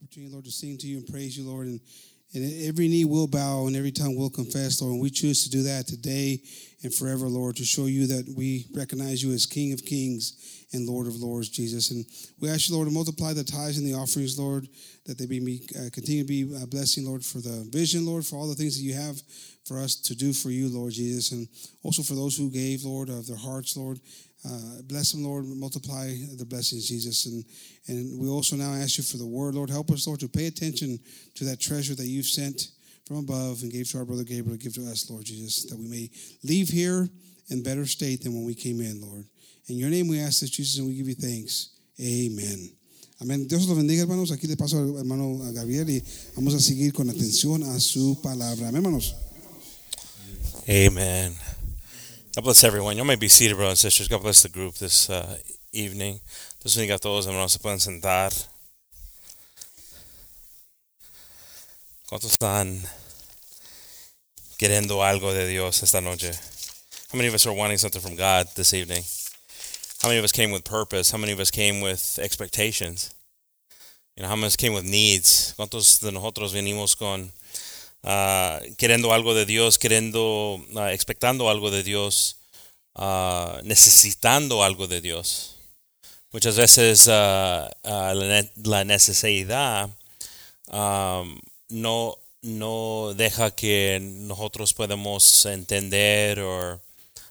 [0.00, 1.66] opportunity, Lord, to sing to you and praise you, Lord.
[1.66, 1.80] And,
[2.32, 4.92] and every knee will bow and every tongue will confess, Lord.
[4.92, 6.40] And we choose to do that today
[6.84, 10.86] and forever, Lord, to show you that we recognize you as King of Kings and
[10.86, 11.90] Lord of Lords, Jesus.
[11.90, 12.04] And
[12.38, 14.68] we ask you, Lord, to multiply the tithes and the offerings, Lord,
[15.06, 18.36] that they be uh, continue to be a blessing, Lord, for the vision, Lord, for
[18.36, 19.20] all the things that you have
[19.66, 21.48] for us to do for you, Lord Jesus, and
[21.82, 23.98] also for those who gave, Lord, of their hearts, Lord.
[24.44, 25.46] Uh, bless them, Lord.
[25.46, 27.26] Multiply the blessings, Jesus.
[27.26, 27.44] And
[27.88, 29.70] and we also now ask you for the word, Lord.
[29.70, 30.98] Help us, Lord, to pay attention
[31.34, 32.68] to that treasure that you've sent
[33.06, 35.78] from above and gave to our brother Gabriel to give to us, Lord Jesus, that
[35.78, 36.10] we may
[36.44, 37.08] leave here
[37.48, 39.24] in better state than when we came in, Lord.
[39.68, 41.70] In your name we ask this, Jesus, and we give you thanks.
[41.98, 42.70] Amen.
[43.20, 43.48] Amén.
[43.48, 44.30] Dios los bendiga, hermanos.
[44.30, 46.04] Aquí le paso al hermano Gabriel y
[46.36, 48.68] vamos a seguir con atención a su palabra.
[48.68, 49.16] Amén, hermanos.
[50.68, 51.57] Amen.
[52.38, 52.96] God bless everyone.
[52.96, 54.06] Y'all may be seated, brothers and sisters.
[54.06, 55.38] God bless the group this uh,
[55.72, 56.20] evening.
[56.62, 57.50] Dios bendiga a todos, hermanos.
[57.50, 58.32] Se pueden sentar.
[62.08, 62.80] ¿Cuántos están
[64.56, 66.30] queriendo algo de Dios esta noche?
[67.10, 69.02] How many of us are wanting something from God this evening?
[70.00, 71.10] How many of us came with purpose?
[71.10, 73.12] How many of us came with expectations?
[74.16, 75.54] You know, how many of us came with needs?
[75.58, 77.32] ¿Cuántos de nosotros venimos con
[78.02, 82.36] uh, queriendo algo de Dios, queriendo, uh, expectando algo de Dios,
[82.94, 85.56] uh, necesitando algo de Dios?
[86.30, 89.88] Muchas veces la, la, necesidad
[91.70, 96.78] no, no deja que nosotros podamos entender o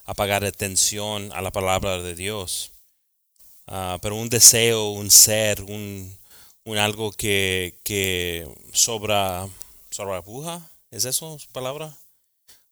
[0.05, 2.71] apagar atención a la palabra de Dios.
[4.01, 6.17] Pero un deseo, un ser, un,
[6.67, 9.47] un algo que, que sobra,
[9.97, 11.91] sobrepuja, ¿es eso su palabra?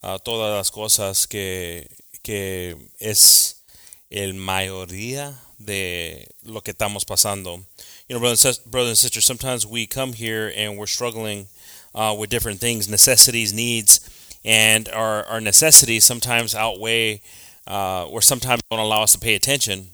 [0.04, 1.88] Uh, todas las cosas que,
[2.22, 3.64] que es
[4.12, 7.66] el mayoría de lo que estamos pasando.
[8.08, 11.48] You know, brothers, brothers and sisters, sometimes we come here and we're struggling
[11.95, 14.02] uh, with different things, necessities, needs,
[14.45, 17.22] and our, our necessities sometimes outweigh
[17.66, 19.88] uh, or sometimes don't allow us to pay attention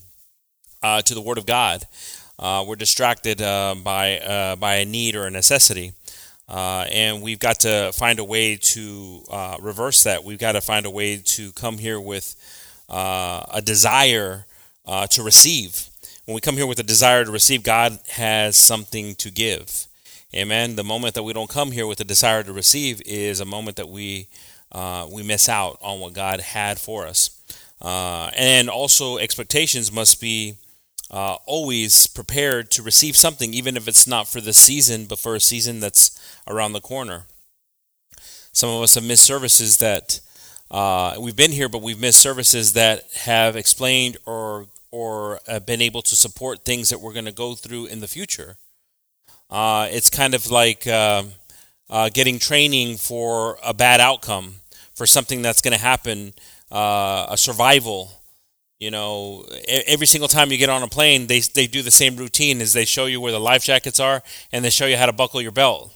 [0.83, 1.87] uh, to the Word of God.
[2.37, 5.93] Uh, we're distracted uh, by uh, by a need or a necessity,
[6.51, 9.23] uh, and we've got to find a way to
[9.59, 10.23] reverse that.
[10.23, 12.35] We've got to find a way to come here with
[12.89, 14.45] a desire
[15.09, 15.87] to receive.
[16.25, 19.87] When we come here with a desire to receive, God has something to give.
[20.33, 20.75] Amen.
[20.75, 23.75] The moment that we don't come here with a desire to receive is a moment
[23.77, 24.27] that we
[24.71, 27.37] uh, we miss out on what God had for us.
[27.81, 30.55] Uh, and also, expectations must be
[31.11, 35.35] uh, always prepared to receive something, even if it's not for the season, but for
[35.35, 37.23] a season that's around the corner.
[38.53, 40.19] Some of us have missed services that
[40.71, 46.01] uh, we've been here, but we've missed services that have explained or or been able
[46.01, 48.57] to support things that we're going to go through in the future.
[49.51, 51.23] Uh, it's kind of like uh,
[51.89, 54.55] uh, getting training for a bad outcome,
[54.95, 56.33] for something that's going to happen,
[56.71, 58.20] uh, a survival.
[58.81, 62.15] You know, every single time you get on a plane, they, they do the same
[62.17, 65.05] routine as they show you where the life jackets are and they show you how
[65.05, 65.93] to buckle your belt.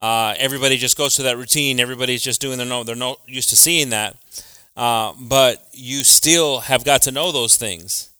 [0.00, 1.80] Uh, everybody just goes through that routine.
[1.80, 2.82] Everybody's just doing their no.
[2.82, 4.16] They're not used to seeing that,
[4.74, 8.10] uh, but you still have got to know those things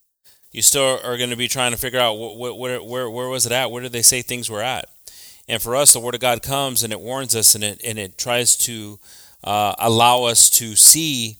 [0.54, 3.44] you still are going to be trying to figure out where, where, where, where was
[3.44, 3.72] it at?
[3.72, 4.88] Where did they say things were at?
[5.48, 7.98] And for us, the Word of God comes and it warns us and it, and
[7.98, 9.00] it tries to
[9.42, 11.38] uh, allow us to see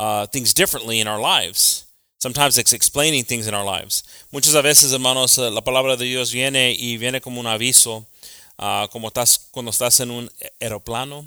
[0.00, 1.86] uh, things differently in our lives.
[2.18, 4.02] Sometimes it's explaining things in our lives.
[4.32, 8.06] Muchas veces, hermanos, la palabra de Dios viene y viene como un aviso,
[8.58, 11.26] uh, como estás, cuando estás en un aeroplano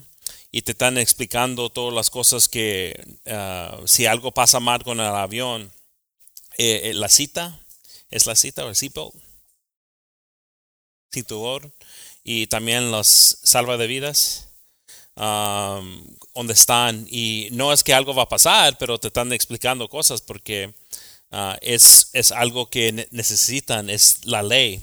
[0.52, 2.96] y te están explicando todas las cosas que
[3.26, 5.72] uh, si algo pasa mal con el avión,
[6.58, 7.60] eh, eh, la cita,
[8.10, 9.14] es la cita o el seatbelt,
[11.12, 11.74] cinturón,
[12.24, 14.53] y también los salva de vidas,
[15.16, 16.04] um,
[16.34, 17.08] donde están.
[17.10, 20.74] Y no es que algo va a pasar, pero te están explicando cosas porque
[21.32, 24.82] uh, es, es algo que necesitan, es la ley.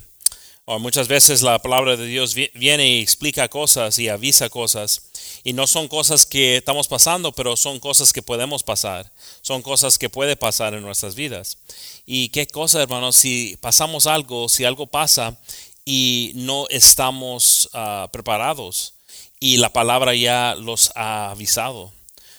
[0.65, 5.09] O muchas veces la palabra de Dios viene y explica cosas y avisa cosas.
[5.43, 9.11] Y no son cosas que estamos pasando, pero son cosas que podemos pasar.
[9.41, 11.57] Son cosas que puede pasar en nuestras vidas.
[12.05, 15.37] Y qué cosa, hermanos, si pasamos algo, si algo pasa
[15.83, 18.93] y no estamos uh, preparados
[19.41, 21.91] y la palabra ya los ha avisado.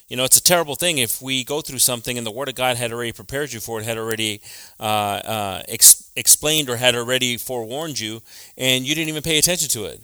[0.08, 2.54] You know, it's a terrible thing if we go through something and the Word of
[2.54, 4.43] God had already prepared you for it, had already
[4.78, 8.20] uh, uh, ex- explained or had already forewarned you,
[8.58, 10.00] and you didn't even pay attention to it.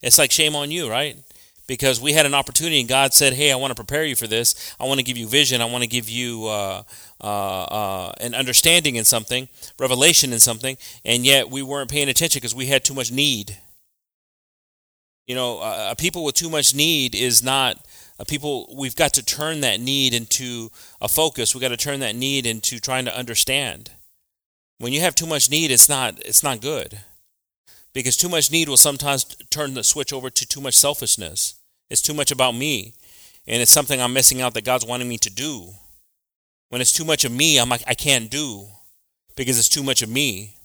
[0.00, 1.16] It's like shame on you, right?
[1.66, 4.26] because we had an opportunity and God said, Hey, I want to prepare you for
[4.26, 4.74] this.
[4.78, 5.60] I want to give you vision.
[5.60, 6.82] I want to give you uh,
[7.22, 9.48] uh, uh, an understanding in something,
[9.78, 13.56] revelation in something, and yet we weren't paying attention because we had too much need.
[15.26, 17.86] You know, a people with too much need is not
[18.18, 18.74] a people.
[18.76, 20.70] We've got to turn that need into
[21.00, 21.54] a focus.
[21.54, 23.92] We've got to turn that need into trying to understand.
[24.78, 26.98] When you have too much need, it's not it's not good
[27.92, 31.54] because too much need will sometimes turn the switch over to too much selfishness.
[31.90, 32.94] It's too much about me,
[33.46, 35.74] and it's something I'm missing out that God's wanting me to do.
[36.70, 38.66] When it's too much of me, I'm like I can't do
[39.36, 40.56] because it's too much of me.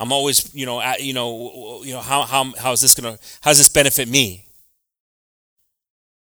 [0.00, 3.50] I'm always, you know, you know, you know, how how how is this gonna how
[3.50, 4.46] does this benefit me?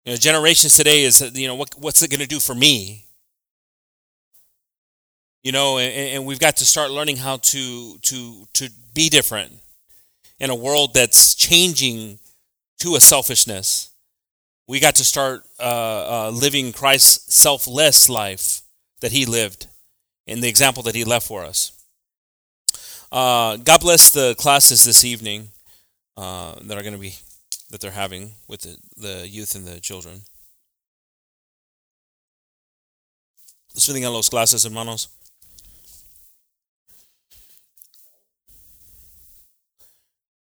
[0.04, 3.06] You know, generations today is, you know, what what's it gonna do for me?
[5.44, 9.54] You know, and, and we've got to start learning how to to to be different
[10.40, 12.18] in a world that's changing
[12.80, 13.92] to a selfishness.
[14.68, 18.64] We got to start uh, uh, living Christ's selfless life
[19.02, 19.68] that he lived
[20.26, 21.77] and the example that he left for us.
[23.12, 25.48] Uh, God bless the classes this evening
[26.18, 27.16] uh, that are going to be
[27.70, 30.22] that they're having with the, the youth and the children.
[33.74, 35.10] Dios bendiga los clases, hermanos.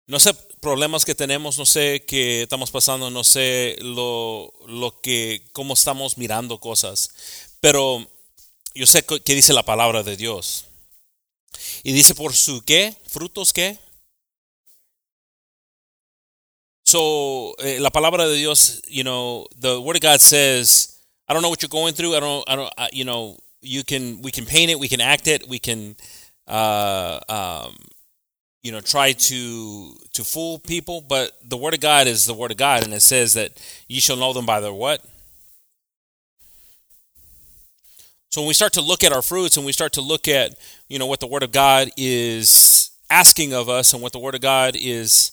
[0.08, 5.48] No sé problemas que tenemos, no sé qué estamos pasando, no sé lo, lo que,
[5.52, 7.10] cómo estamos mirando cosas,
[7.60, 8.04] pero
[8.74, 10.69] yo sé que dice la palabra de Dios.
[11.82, 13.78] Y dice por su qué, frutos qué.
[16.84, 21.42] So eh, la palabra de Dios, you know, the word of God says, I don't
[21.42, 22.16] know what you're going through.
[22.16, 25.00] I don't, I don't, I, you know, you can, we can paint it, we can
[25.00, 25.94] act it, we can,
[26.48, 27.76] uh, um,
[28.62, 32.50] you know try to to fool people but the word of god is the word
[32.50, 33.52] of god and it says that
[33.88, 35.02] you shall know them by their what
[38.30, 40.54] so when we start to look at our fruits and we start to look at
[40.88, 44.34] you know what the word of god is asking of us and what the word
[44.34, 45.32] of god is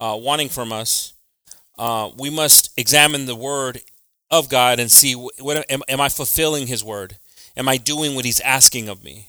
[0.00, 1.12] uh, wanting from us
[1.78, 3.80] uh, we must examine the word
[4.30, 7.16] of god and see what am, am i fulfilling his word?
[7.56, 9.28] Am i doing what he's asking of me?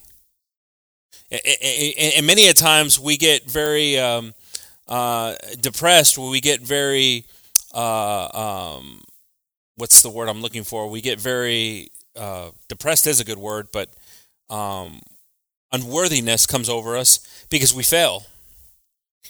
[1.29, 4.33] And many a times we get very um,
[4.87, 7.25] uh, depressed we get very
[7.73, 9.01] uh, um,
[9.75, 10.89] what's the word i'm looking for?
[10.89, 13.89] We get very uh, depressed is a good word but
[14.49, 15.01] um,
[15.71, 18.25] unworthiness comes over us because we fail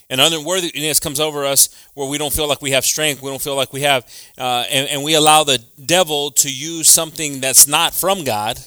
[0.10, 3.42] and unworthiness comes over us where we don't feel like we have strength we don't
[3.42, 4.06] feel like we have
[4.38, 8.60] uh, and, and we allow the devil to use something that's not from god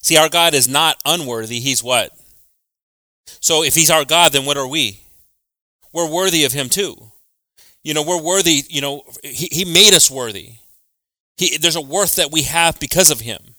[0.00, 2.10] see our god is not unworthy he's what
[3.40, 5.00] so if he's our God, then what are we?
[5.92, 6.96] We're worthy of him too.
[7.82, 10.54] You know, we're worthy, you know, he, he made us worthy.
[11.36, 13.54] He, there's a worth that we have because of him.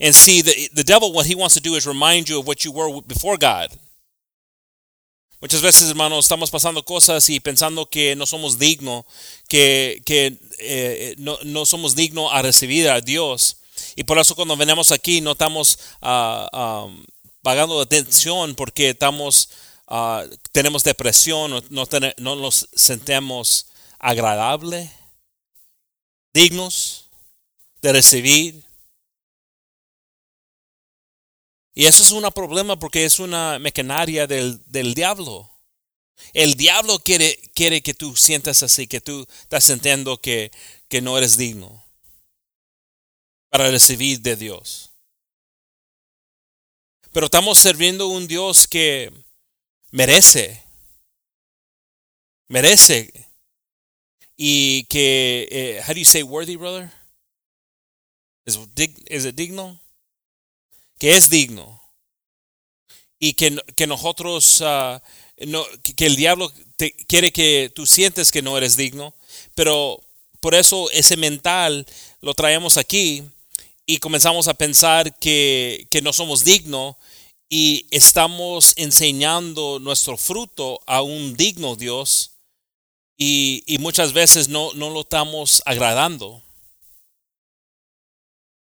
[0.00, 2.64] And see, the, the devil, what he wants to do is remind you of what
[2.64, 3.68] you were before God.
[5.42, 9.04] Muchas veces, hermanos, estamos pasando cosas y pensando que no somos dignos,
[9.48, 13.56] que, que eh, no, no, somos dignos a recibir a Dios.
[13.96, 17.04] Y por eso cuando venimos aquí no estamos uh, um,
[17.42, 19.48] pagando atención porque estamos,
[19.88, 23.66] uh, tenemos depresión, no, no, ten, no nos sentimos
[23.98, 24.90] agradable,
[26.32, 27.10] dignos
[27.82, 28.64] de recibir.
[31.74, 35.50] Y eso es un problema porque es una maquinaria del, del diablo.
[36.32, 40.50] El diablo quiere, quiere que tú sientas así, que tú estás sintiendo que,
[40.88, 41.84] que no eres digno
[43.48, 44.90] para recibir de Dios.
[47.12, 49.12] Pero estamos sirviendo un Dios que
[49.90, 50.62] merece,
[52.48, 53.29] merece.
[54.42, 56.90] Y que, eh, how do you say worthy, brother?
[58.46, 58.58] ¿Es,
[59.04, 59.78] ¿Es digno?
[60.98, 61.78] Que es digno.
[63.18, 64.98] Y que, que nosotros, uh,
[65.46, 65.62] no,
[65.94, 69.14] que el diablo te, quiere que tú sientes que no eres digno,
[69.54, 70.00] pero
[70.40, 71.86] por eso ese mental
[72.22, 73.22] lo traemos aquí
[73.84, 76.96] y comenzamos a pensar que, que no somos dignos
[77.50, 82.29] y estamos enseñando nuestro fruto a un digno Dios
[83.20, 86.42] y, y muchas veces no, no lo estamos agradando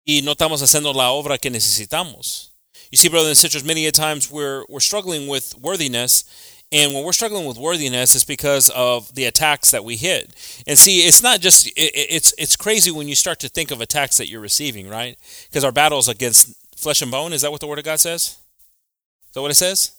[0.05, 2.51] y no estamos haciendo la obra que necesitamos.
[2.91, 6.25] You see, brothers and sisters, many a times we're, we're struggling with worthiness
[6.73, 10.33] and when we're struggling with worthiness, it's because of the attacks that we hit.
[10.69, 13.81] And see, it's not just it, it's it's crazy when you start to think of
[13.81, 15.19] attacks that you're receiving, right?
[15.49, 17.33] Because our battles against flesh and bone.
[17.33, 18.23] Is that what the Word of God says?
[18.23, 19.93] Is that what it says?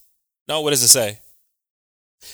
[0.48, 1.20] No, what does it say?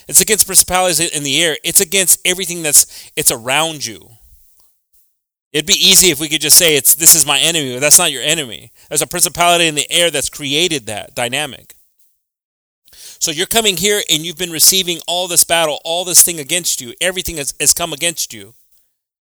[0.07, 1.57] It's against principalities in the air.
[1.63, 4.09] It's against everything that's it's around you.
[5.53, 7.99] It'd be easy if we could just say it's this is my enemy, but that's
[7.99, 8.71] not your enemy.
[8.89, 11.75] There's a principality in the air that's created that dynamic.
[13.19, 16.81] So you're coming here and you've been receiving all this battle, all this thing against
[16.81, 16.93] you.
[17.01, 18.53] Everything has, has come against you.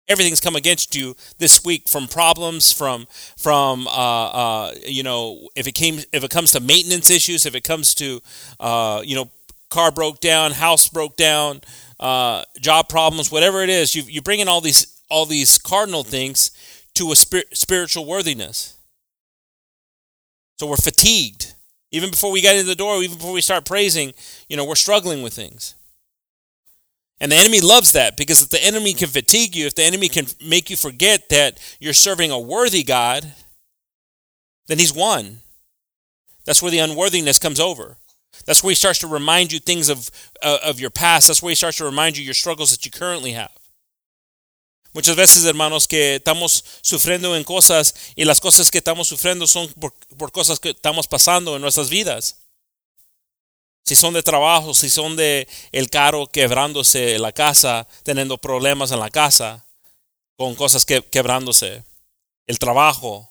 [0.07, 3.07] Everything's come against you this week from problems, from
[3.37, 7.55] from uh, uh, you know if it came if it comes to maintenance issues, if
[7.55, 8.21] it comes to
[8.59, 9.29] uh, you know
[9.69, 11.61] car broke down, house broke down,
[11.99, 16.03] uh, job problems, whatever it is, you you bring in all these all these cardinal
[16.03, 16.51] things
[16.95, 18.75] to a spir- spiritual worthiness.
[20.57, 21.53] So we're fatigued.
[21.91, 24.13] Even before we get in the door, even before we start praising,
[24.49, 25.75] you know, we're struggling with things.
[27.19, 30.09] And the enemy loves that because if the enemy can fatigue you, if the enemy
[30.09, 33.31] can make you forget that you're serving a worthy God,
[34.67, 35.39] then he's won.
[36.45, 37.97] That's where the unworthiness comes over.
[38.45, 40.09] That's where he starts to remind you things of,
[40.41, 41.27] uh, of your past.
[41.27, 43.51] That's where he starts to remind you your struggles that you currently have.
[44.93, 49.71] Muchas veces, hermanos, que estamos sufriendo en cosas y las cosas que estamos sufriendo son
[49.73, 52.37] por, por, cosas que estamos pasando en nuestras vidas.
[53.85, 58.99] Si son de trabajo, si son de el carro quebrándose la casa, teniendo problemas en
[58.99, 59.67] la casa,
[60.35, 61.83] con cosas que, quebrándose,
[62.47, 63.29] el trabajo.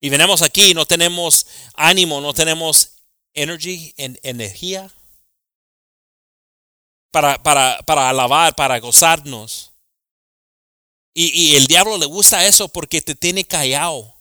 [0.00, 2.93] Y venimos aquí, no tenemos ánimo, no tenemos
[3.34, 4.90] energy, en, energía
[7.10, 9.72] para, para, para alabar, para gozarnos.
[11.16, 14.16] Y, el diablo le gusta eso porque te tiene callado.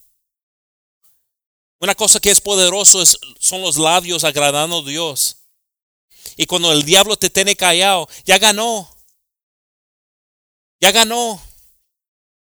[1.80, 5.38] Una cosa que es poderoso es, son los labios agradando a Dios.
[6.38, 8.96] Y cuando el diablo te tiene callado, ya ganó.
[10.80, 11.42] Ya ganó.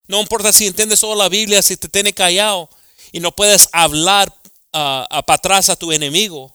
[0.07, 2.69] No importa si entiendes solo la Biblia, si te tiene callado
[3.13, 4.29] y no puedes hablar
[4.75, 6.54] uh, para atrás a tu enemigo.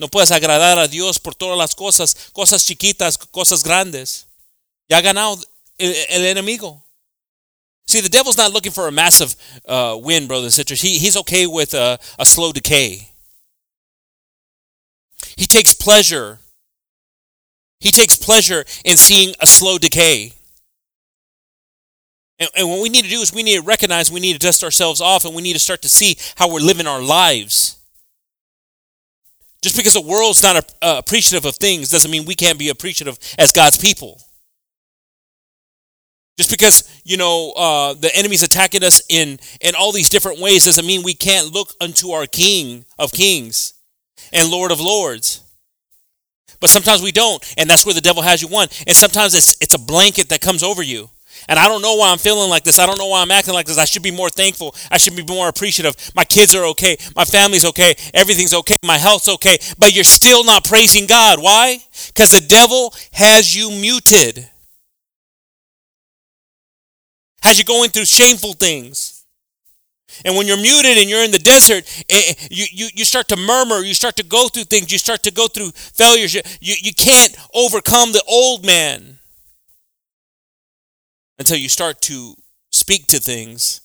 [0.00, 4.26] No puedes agradar a Dios por todas las cosas, cosas chiquitas, cosas grandes.
[4.88, 5.38] Ya ha ganado
[5.76, 6.82] el, el enemigo.
[7.86, 9.36] See, the devil's not looking for a massive
[9.68, 10.80] uh, win, brothers and sisters.
[10.80, 13.10] He, he's okay with a, a slow decay.
[15.36, 16.38] He takes pleasure.
[17.80, 20.32] He takes pleasure in seeing a slow decay.
[22.38, 24.38] And, and what we need to do is we need to recognize we need to
[24.38, 27.79] dust ourselves off and we need to start to see how we're living our lives.
[29.62, 33.18] Just because the world's not uh, appreciative of things doesn't mean we can't be appreciative
[33.38, 34.20] as God's people.
[36.38, 40.64] Just because you know uh, the enemy's attacking us in in all these different ways
[40.64, 43.74] doesn't mean we can't look unto our King of Kings
[44.32, 45.42] and Lord of Lords.
[46.58, 48.68] But sometimes we don't, and that's where the devil has you won.
[48.86, 51.10] And sometimes it's it's a blanket that comes over you.
[51.50, 52.78] And I don't know why I'm feeling like this.
[52.78, 53.76] I don't know why I'm acting like this.
[53.76, 54.72] I should be more thankful.
[54.88, 55.96] I should be more appreciative.
[56.14, 56.96] My kids are okay.
[57.16, 57.96] My family's okay.
[58.14, 58.76] Everything's okay.
[58.84, 59.58] My health's okay.
[59.76, 61.42] But you're still not praising God.
[61.42, 61.78] Why?
[62.06, 64.48] Because the devil has you muted
[67.42, 69.24] has you going through shameful things.
[70.24, 73.28] And when you're muted and you're in the desert, eh, eh, you, you, you start
[73.28, 76.34] to murmur, you start to go through things, you start to go through failures.
[76.34, 79.19] You, you, you can't overcome the old man
[81.40, 82.34] until you start to
[82.70, 83.80] speak to things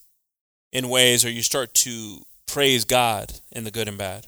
[0.74, 4.28] in ways or you start to praise God in the good and bad.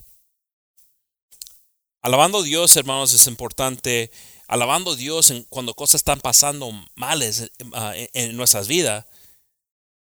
[2.05, 4.10] Alabando a Dios, hermanos, es importante.
[4.48, 9.03] Alabando a Dios en, cuando cosas están pasando males uh, en, en nuestras vidas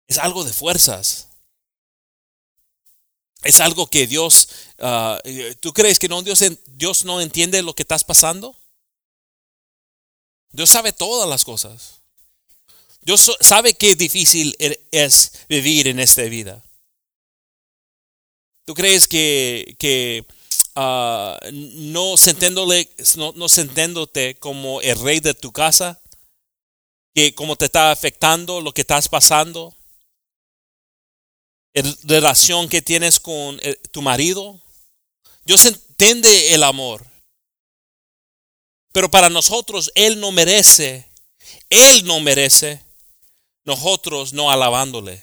[0.07, 1.29] es algo de fuerzas.
[3.43, 4.49] Es algo que Dios,
[4.81, 5.17] uh,
[5.61, 8.55] ¿tú crees que no, Dios, Dios no entiende lo que estás pasando?
[10.51, 11.98] Dios sabe todas las cosas.
[13.09, 16.63] Dios sabe qué difícil er, es vivir en esta vida.
[18.67, 20.27] ¿Tú crees que, que
[20.77, 22.87] uh, no, senténdole,
[23.17, 26.03] no, no senténdote como el rey de tu casa,
[27.15, 29.75] que como te está afectando lo que estás pasando,
[32.03, 34.61] relación que tienes con eh, tu marido.
[35.47, 37.07] Dios entiende el amor.
[38.93, 41.11] Pero para nosotros Él no merece,
[41.71, 42.87] Él no merece,
[43.69, 45.23] nosotros no alabándole.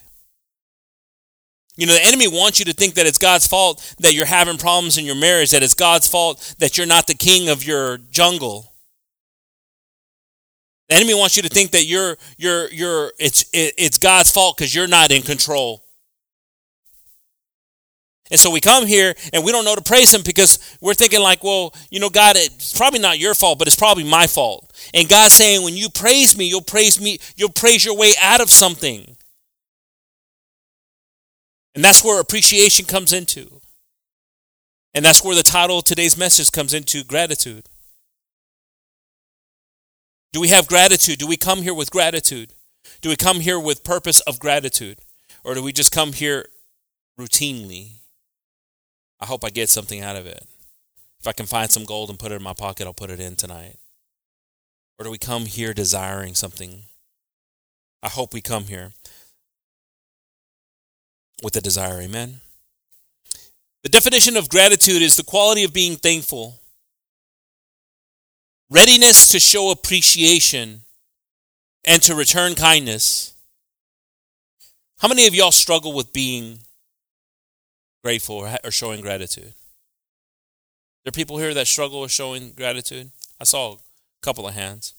[1.77, 4.57] You know, the enemy wants you to think that it's God's fault that you're having
[4.57, 7.97] problems in your marriage, that it's God's fault that you're not the king of your
[8.11, 8.71] jungle.
[10.87, 14.73] The enemy wants you to think that you're you're you're it's it's God's fault because
[14.73, 15.84] you're not in control.
[18.31, 21.21] And so we come here and we don't know to praise him because we're thinking
[21.21, 24.73] like, well, you know, God, it's probably not your fault, but it's probably my fault.
[24.95, 28.41] And God's saying, when you praise me, you'll praise me, you'll praise your way out
[28.41, 29.15] of something.
[31.75, 33.61] And that's where appreciation comes into.
[34.93, 37.67] And that's where the title of today's message comes into gratitude.
[40.31, 41.19] Do we have gratitude?
[41.19, 42.53] Do we come here with gratitude?
[43.01, 44.99] Do we come here with purpose of gratitude?
[45.43, 46.47] Or do we just come here
[47.19, 47.99] routinely?
[49.19, 50.45] I hope I get something out of it.
[51.19, 53.19] If I can find some gold and put it in my pocket, I'll put it
[53.19, 53.77] in tonight.
[54.99, 56.83] Or do we come here desiring something?
[58.03, 58.91] I hope we come here
[61.41, 62.01] with a desire.
[62.01, 62.41] Amen.
[63.83, 66.59] The definition of gratitude is the quality of being thankful,
[68.69, 70.81] readiness to show appreciation,
[71.83, 73.33] and to return kindness.
[74.99, 76.59] How many of y'all struggle with being
[78.05, 79.55] grateful or, showing gratitude?
[81.03, 83.09] There are people here that struggle with showing gratitude.
[83.41, 83.77] I saw a
[84.21, 84.93] couple of hands.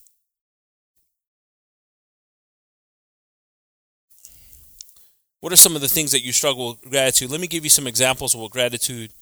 [5.38, 7.30] What are some of the things that you struggle with gratitude?
[7.30, 9.12] Let me give you some examples of what gratitude,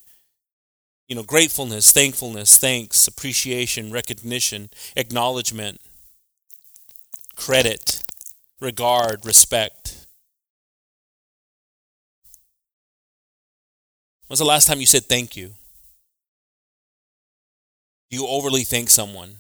[1.06, 5.78] you know, gratefulness, thankfulness, thanks, appreciation, recognition, acknowledgement,
[7.36, 8.02] credit,
[8.60, 10.03] regard, respect.
[14.26, 15.54] When's the last time you said thank you?
[18.10, 19.36] Do you overly thank someone?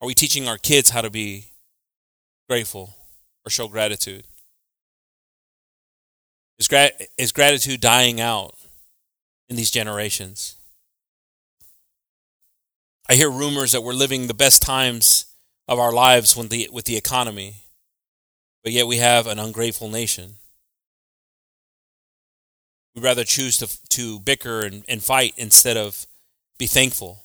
[0.00, 1.46] Are we teaching our kids how to be
[2.48, 2.96] grateful
[3.44, 4.26] or show gratitude?
[6.58, 8.54] Is, gra- is gratitude dying out
[9.48, 10.56] in these generations?
[13.08, 15.26] I hear rumors that we're living the best times
[15.66, 17.56] of our lives the, with the economy,
[18.62, 20.34] but yet we have an ungrateful nation.
[22.94, 26.06] We'd rather choose to, to bicker and, and fight instead of
[26.58, 27.24] be thankful.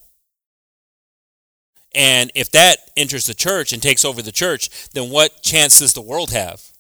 [1.94, 5.94] And if that enters the church and takes over the church, then what chance does
[5.94, 6.72] the world have?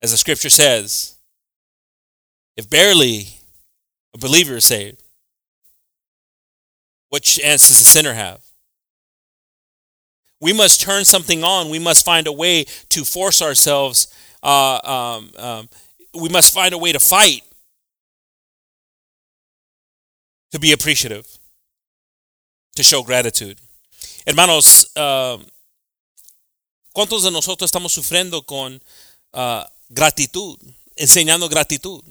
[0.00, 1.16] As the scripture says,
[2.56, 3.28] if barely
[4.14, 5.02] a believer is saved,
[7.08, 8.40] what chance does a sinner have?
[10.40, 11.70] We must turn something on.
[11.70, 14.06] We must find a way to force ourselves.
[14.40, 15.68] Uh, um, um,
[16.18, 17.42] we must find a way to fight
[20.50, 21.26] to be appreciative
[22.74, 23.58] to show gratitude.
[24.24, 25.38] Hermanos, uh,
[26.92, 28.82] ¿cuántos de nosotros estamos sufriendo con
[29.32, 30.58] uh, gratitud,
[30.96, 32.02] enseñando gratitud?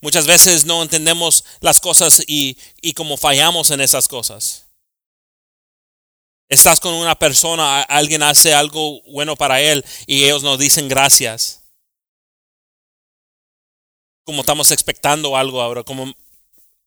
[0.00, 4.66] Muchas veces no entendemos las cosas y, y como fallamos en esas cosas.
[6.50, 11.63] Estás con una persona, alguien hace algo bueno para él y ellos nos dicen gracias.
[14.24, 16.12] Como estamos expectando algo ahora, como,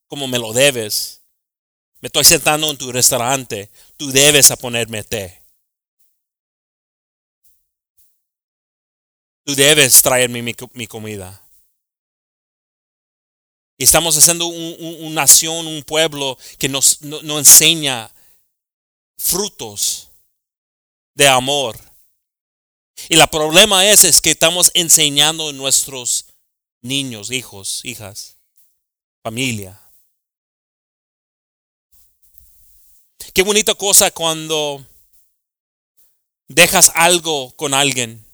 [0.06, 1.22] como me lo debes.
[2.00, 3.70] Me estoy sentando en tu restaurante.
[3.96, 5.42] Tú debes a ponerme té.
[9.44, 11.42] Tú debes traerme mi, mi comida.
[13.78, 18.12] Y estamos haciendo una nación, un pueblo que nos no, enseña
[19.16, 20.08] frutos
[21.14, 21.78] de amor.
[23.08, 26.26] Y el problema es, es que estamos enseñando nuestros
[26.82, 28.36] niños, hijos, hijas,
[29.22, 29.80] familia.
[33.34, 34.84] Qué bonita cosa cuando
[36.48, 38.24] dejas algo con alguien.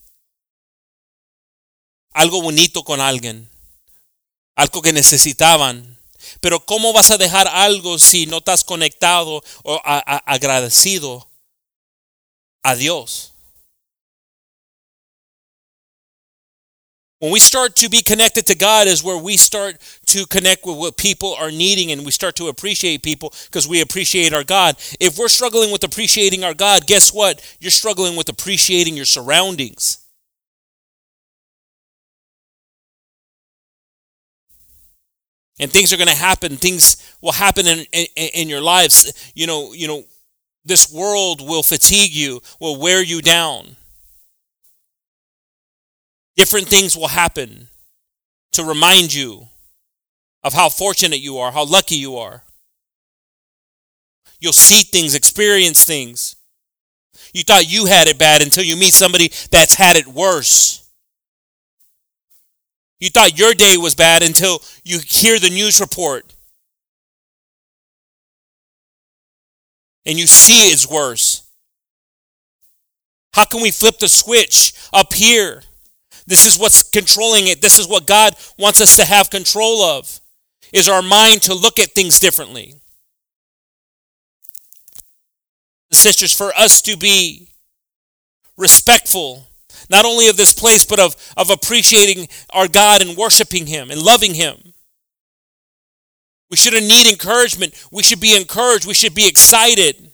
[2.13, 3.51] Algo bonito con alguien.
[4.55, 5.99] Algo que necesitaban.
[6.41, 11.29] Pero ¿cómo vas a dejar algo si no estás conectado o agradecido
[12.63, 13.34] a Dios?
[17.25, 20.77] When we start to be connected to God is where we start to connect with
[20.77, 24.77] what people are needing and we start to appreciate people because we appreciate our God.
[25.01, 27.41] If we're struggling with appreciating our God, guess what?
[27.61, 30.07] You're struggling with appreciating your surroundings.
[35.59, 36.59] And things are going to happen.
[36.59, 39.33] Things will happen in, in, in your lives.
[39.35, 40.05] You know, you know,
[40.67, 43.77] this world will fatigue you, will wear you down.
[46.37, 47.69] Different things will happen
[48.53, 49.49] to remind you
[50.43, 52.43] of how fortunate you are, how lucky you are.
[54.41, 56.37] You'll see things, experience things.
[57.33, 60.89] You thought you had it bad until you meet somebody that's had it worse.
[63.01, 66.35] You thought your day was bad until you hear the news report
[70.07, 71.43] and you see it's worse.
[73.33, 75.63] How can we flip the switch up here?
[76.27, 77.61] This is what's controlling it.
[77.61, 80.21] This is what God wants us to have control of.
[80.73, 82.75] Is our mind to look at things differently.
[85.93, 87.51] Sisters, for us to be
[88.57, 89.47] respectful,
[89.89, 94.03] not only of this place, but of, of appreciating our God and worshiping Him and
[94.03, 94.57] loving Him.
[96.51, 97.75] We shouldn't need encouragement.
[97.91, 98.87] We should be encouraged.
[98.87, 100.11] We should be excited.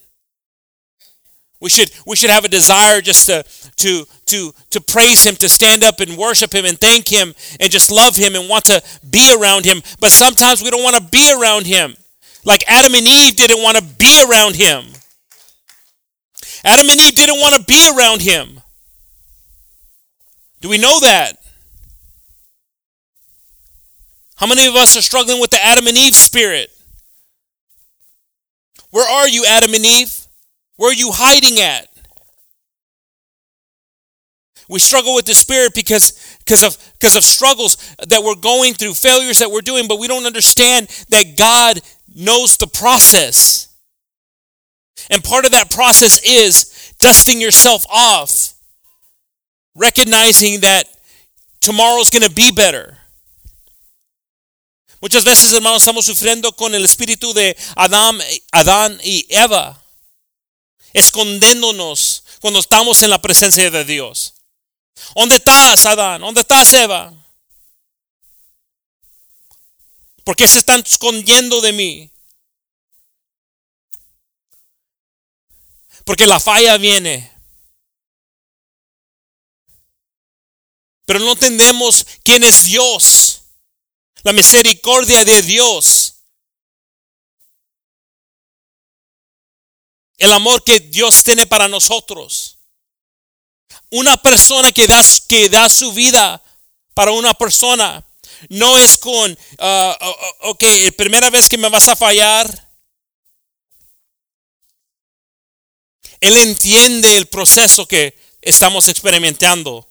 [1.61, 3.45] We should we should have a desire just to
[3.77, 7.71] to to to praise him, to stand up and worship him and thank him and
[7.71, 9.81] just love him and want to be around him.
[9.99, 11.95] But sometimes we don't want to be around him.
[12.43, 14.85] Like Adam and Eve didn't want to be around him.
[16.63, 18.59] Adam and Eve didn't want to be around him.
[20.61, 21.37] Do we know that?
[24.35, 26.71] How many of us are struggling with the Adam and Eve spirit?
[28.89, 30.20] Where are you, Adam and Eve?
[30.81, 31.87] Where are you hiding at?
[34.67, 38.95] We struggle with the spirit because, because, of, because of struggles that we're going through,
[38.95, 41.81] failures that we're doing, but we don't understand that God
[42.15, 43.77] knows the process.
[45.11, 48.53] And part of that process is dusting yourself off,
[49.75, 50.85] recognizing that
[51.59, 52.97] tomorrow's going to be better.
[54.99, 59.80] Muchas veces, hermanos, estamos sufriendo con el espíritu de Adán, y Eva
[60.93, 64.33] escondiéndonos cuando estamos en la presencia de Dios.
[65.15, 66.21] ¿Dónde estás, Adán?
[66.21, 67.13] ¿Dónde estás, Eva?
[70.23, 72.11] ¿Por qué se están escondiendo de mí?
[76.05, 77.31] Porque la falla viene.
[81.05, 83.41] Pero no entendemos quién es Dios.
[84.23, 86.20] La misericordia de Dios.
[90.21, 92.59] El amor que Dios tiene para nosotros.
[93.89, 96.43] Una persona que da, que da su vida
[96.93, 98.05] para una persona
[98.47, 99.93] no es con, uh,
[100.41, 100.63] ok,
[100.95, 102.71] primera vez que me vas a fallar.
[106.19, 109.89] Él entiende el proceso que estamos experimentando.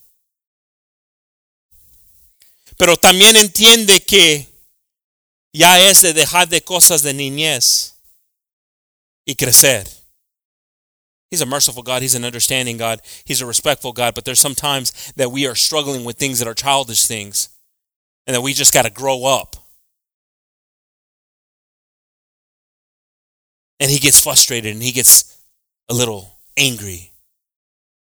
[2.77, 4.49] Pero también entiende que
[5.53, 7.97] ya es de dejar de cosas de niñez
[9.25, 10.00] y crecer.
[11.31, 12.03] He's a merciful God.
[12.03, 13.01] He's an understanding God.
[13.25, 14.15] He's a respectful God.
[14.15, 17.51] But there's sometimes that we are struggling with things that are childish things
[18.27, 19.57] and that we just got to grow up.
[23.79, 25.39] And he gets frustrated and he gets
[25.89, 27.13] a little angry.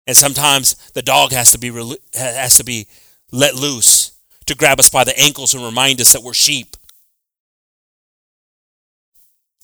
[0.08, 1.70] And sometimes the dog has to be
[2.16, 2.88] has to be
[3.32, 4.12] let loose
[4.48, 6.76] to grab us by the ankles and remind us that we're sheep.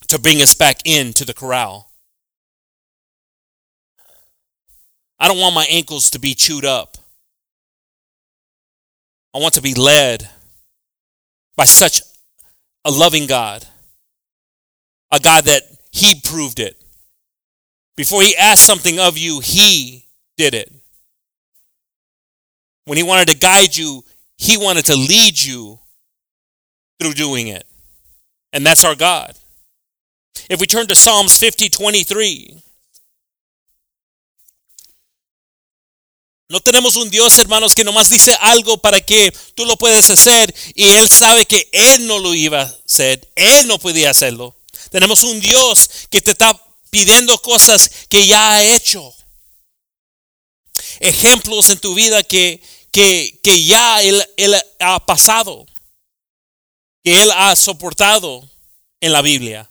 [0.08, 1.87] To bring us back into the corral.
[5.20, 6.98] I don't want my ankles to be chewed up.
[9.34, 10.28] I want to be led
[11.56, 12.02] by such
[12.86, 13.66] a loving God,
[15.12, 16.82] a God that He proved it.
[17.96, 20.06] Before He asked something of you, He
[20.38, 20.72] did it.
[22.86, 24.04] When He wanted to guide you,
[24.38, 25.80] He wanted to lead you
[27.00, 27.66] through doing it.
[28.54, 29.36] And that's our God.
[30.50, 32.62] If we turn to Psalms 50 23,
[36.50, 40.54] No tenemos un Dios, hermanos, que nomás dice algo para que tú lo puedas hacer
[40.76, 44.56] y Él sabe que Él no lo iba a hacer, Él no podía hacerlo.
[44.90, 46.58] Tenemos un Dios que te está
[46.90, 49.14] pidiendo cosas que ya ha hecho.
[51.00, 55.66] Ejemplos en tu vida que, que, que ya él, él ha pasado,
[57.04, 58.50] que Él ha soportado
[59.02, 59.70] en la Biblia.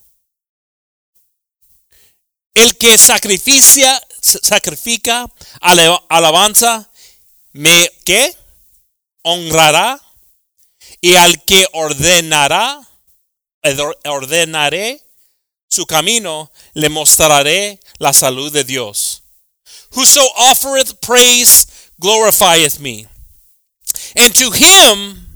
[2.55, 5.27] El que sacrifica, sacrifica
[5.61, 6.91] alabanza,
[7.53, 8.35] me ¿qué?
[9.23, 10.01] honrará
[11.01, 12.81] y al que ordenará,
[14.05, 15.03] ordenaré
[15.69, 19.23] su camino, le mostraré la salud de Dios.
[19.93, 21.67] Whoso offereth praise
[22.01, 23.07] glorifieth me.
[24.17, 25.27] And to him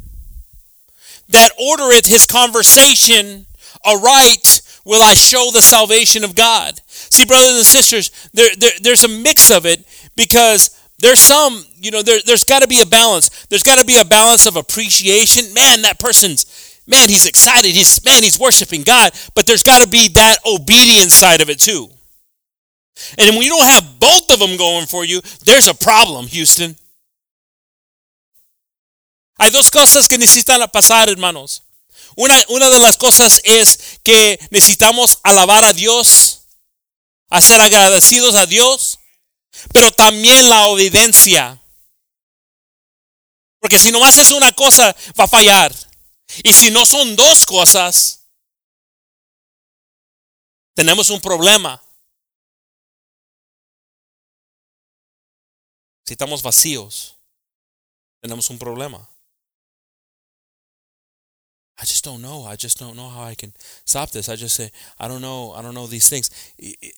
[1.28, 3.46] that ordereth his conversation
[3.84, 6.80] aright will I show the salvation of God.
[7.10, 9.84] See, brothers and sisters, there, there, there's a mix of it
[10.16, 13.46] because there's some, you know, there, there's got to be a balance.
[13.46, 15.52] There's got to be a balance of appreciation.
[15.52, 17.72] Man, that person's, man, he's excited.
[17.72, 19.12] He's, man, he's worshiping God.
[19.34, 21.88] But there's got to be that obedience side of it too.
[23.18, 26.76] And when you don't have both of them going for you, there's a problem, Houston.
[29.40, 31.62] Hay dos cosas que necesitan pasar, hermanos.
[32.16, 36.39] Una, una de las cosas es que necesitamos alabar a Dios
[37.30, 38.98] a ser agradecidos a Dios,
[39.72, 41.62] pero también la obediencia.
[43.60, 45.74] Porque si no haces una cosa, va a fallar.
[46.42, 48.28] Y si no son dos cosas,
[50.74, 51.82] tenemos un problema.
[56.04, 57.16] Si estamos vacíos,
[58.20, 59.08] tenemos un problema.
[61.80, 62.44] I just don't know.
[62.44, 63.54] I just don't know how I can
[63.86, 64.28] stop this.
[64.28, 65.52] I just say, I don't know.
[65.52, 66.28] I don't know these things.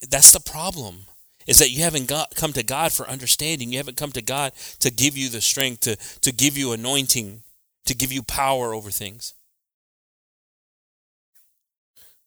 [0.09, 1.05] That's the problem.
[1.47, 3.71] Is that you haven't got, come to God for understanding.
[3.71, 7.43] You haven't come to God to give you the strength, to, to give you anointing,
[7.85, 9.33] to give you power over things.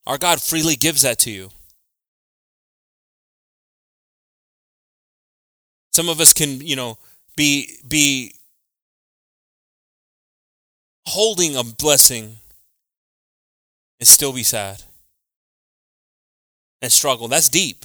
[0.06, 1.50] Our God freely gives that to you.
[5.92, 6.98] Some of us can, you know,
[7.36, 8.34] be be
[11.06, 12.36] holding a blessing
[13.98, 14.82] and still be sad
[16.82, 17.28] and struggle.
[17.28, 17.84] That's deep.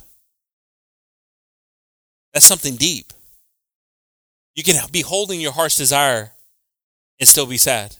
[2.33, 3.13] That's something deep.
[4.55, 6.31] You can be holding your heart's desire
[7.19, 7.95] and still be sad.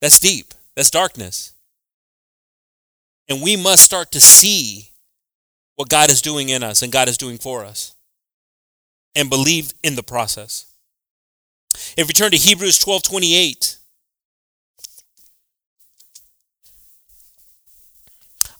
[0.00, 0.54] That's deep.
[0.76, 1.54] That's darkness.
[3.28, 4.90] And we must start to see
[5.76, 7.94] what God is doing in us and God is doing for us
[9.14, 10.66] and believe in the process.
[11.96, 13.78] If we turn to Hebrews 12 28,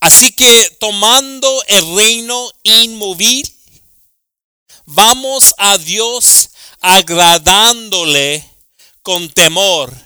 [0.04, 3.50] Así que tomando el reino inmóvil,
[4.84, 6.50] vamos a Dios
[6.82, 8.46] agradándole
[9.00, 9.96] con temor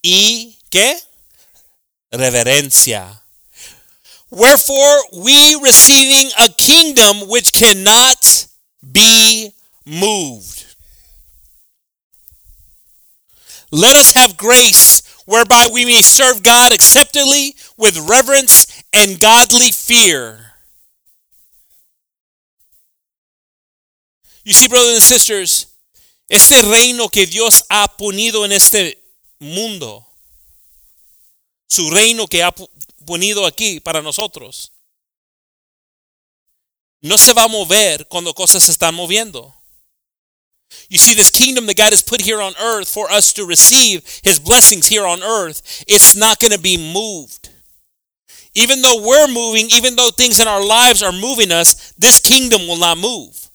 [0.00, 0.98] y ¿qué?
[2.10, 3.26] Reverencia.
[4.30, 8.46] Wherefore we receiving a kingdom which cannot
[8.80, 9.52] be
[9.84, 10.64] moved.
[13.70, 20.52] Let us have grace whereby we may serve God acceptably with reverence and godly fear.
[24.44, 25.66] You see, brothers and sisters,
[26.28, 28.98] este reino que Dios ha ponido en este
[29.38, 30.06] mundo,
[31.68, 32.52] su reino que ha
[33.06, 34.72] ponido aquí para nosotros,
[37.02, 39.54] no se va a mover cuando cosas se están moviendo.
[40.88, 44.02] You see, this kingdom that God has put here on earth for us to receive
[44.22, 47.51] his blessings here on earth, it's not going to be moved.
[48.54, 52.66] Even though we're moving, even though things in our lives are moving us, this kingdom
[52.66, 53.48] will not move.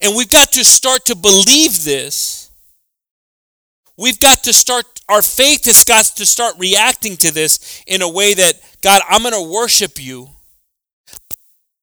[0.00, 2.50] And we've got to start to believe this.
[3.96, 8.08] We've got to start, our faith has got to start reacting to this in a
[8.08, 10.28] way that, God, I'm going to worship you,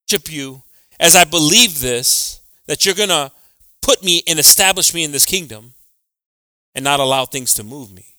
[0.08, 0.62] worship you
[1.00, 3.32] as I believe this, that you're going to
[3.82, 5.74] put me and establish me in this kingdom
[6.76, 8.13] and not allow things to move me.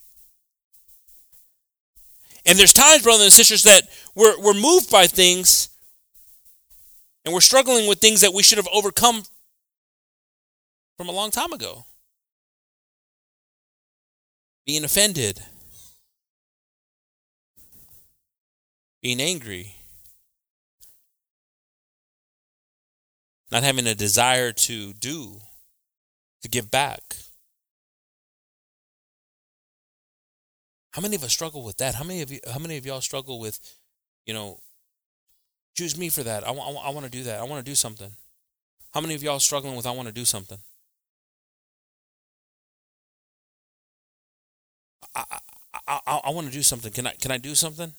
[2.46, 5.70] And there's times, brothers and sisters, that we're, we're moved by things
[7.24, 9.22] and we're struggling with things that we should have overcome
[10.96, 11.86] from a long time ago.
[14.66, 15.42] Being offended,
[19.02, 19.74] being angry,
[23.50, 25.40] not having a desire to do
[26.42, 27.16] to give back.
[30.94, 31.96] How many of us struggle with that?
[31.96, 32.38] How many of you?
[32.52, 33.58] How many of y'all struggle with,
[34.26, 34.60] you know,
[35.76, 36.46] choose me for that?
[36.46, 36.78] I want.
[36.86, 37.40] I want to do that.
[37.40, 38.10] I want to do something.
[38.92, 39.86] How many of y'all struggling with?
[39.86, 40.58] I want to do something.
[45.16, 45.24] I
[45.86, 46.92] I, I, I want to do something.
[46.92, 47.92] Can I can I do something?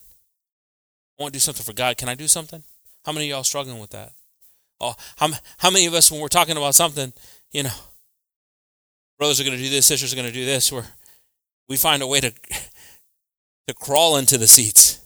[1.19, 1.97] I want to do something for God.
[1.97, 2.63] Can I do something?
[3.05, 4.13] How many of y'all struggling with that?
[4.79, 7.12] Oh, how how many of us when we're talking about something,
[7.51, 7.75] you know,
[9.17, 10.86] brothers are going to do this, sisters are going to do this, where
[11.67, 12.34] we find a way to,
[13.67, 14.99] to crawl into the seats.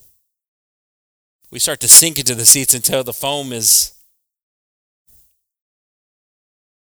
[1.52, 3.94] We start to sink into the seats until the foam is.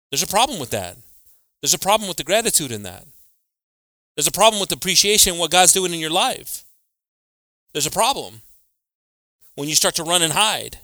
[0.10, 0.98] There's a problem with that.
[1.62, 3.06] There's a problem with the gratitude in that.
[4.16, 6.64] There's a problem with appreciation what God's doing in your life.
[7.74, 8.42] There's a problem
[9.56, 10.80] when you start to run and hide.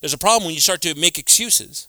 [0.00, 1.88] There's a problem when you start to make excuses.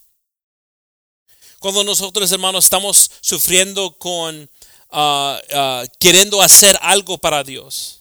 [1.60, 4.50] Cuando nosotros, hermanos, estamos sufriendo con,
[4.92, 7.97] uh, uh, queriendo hacer algo para Dios,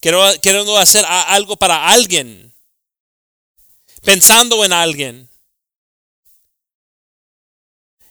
[0.00, 2.54] queriendo hacer algo para alguien,
[4.02, 5.30] pensando en alguien.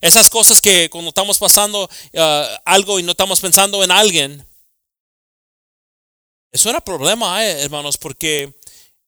[0.02, 4.48] Esas cosas que cuando estamos pasando uh, algo y no estamos pensando en alguien,
[6.52, 8.54] es un problema, eh, hermanos, porque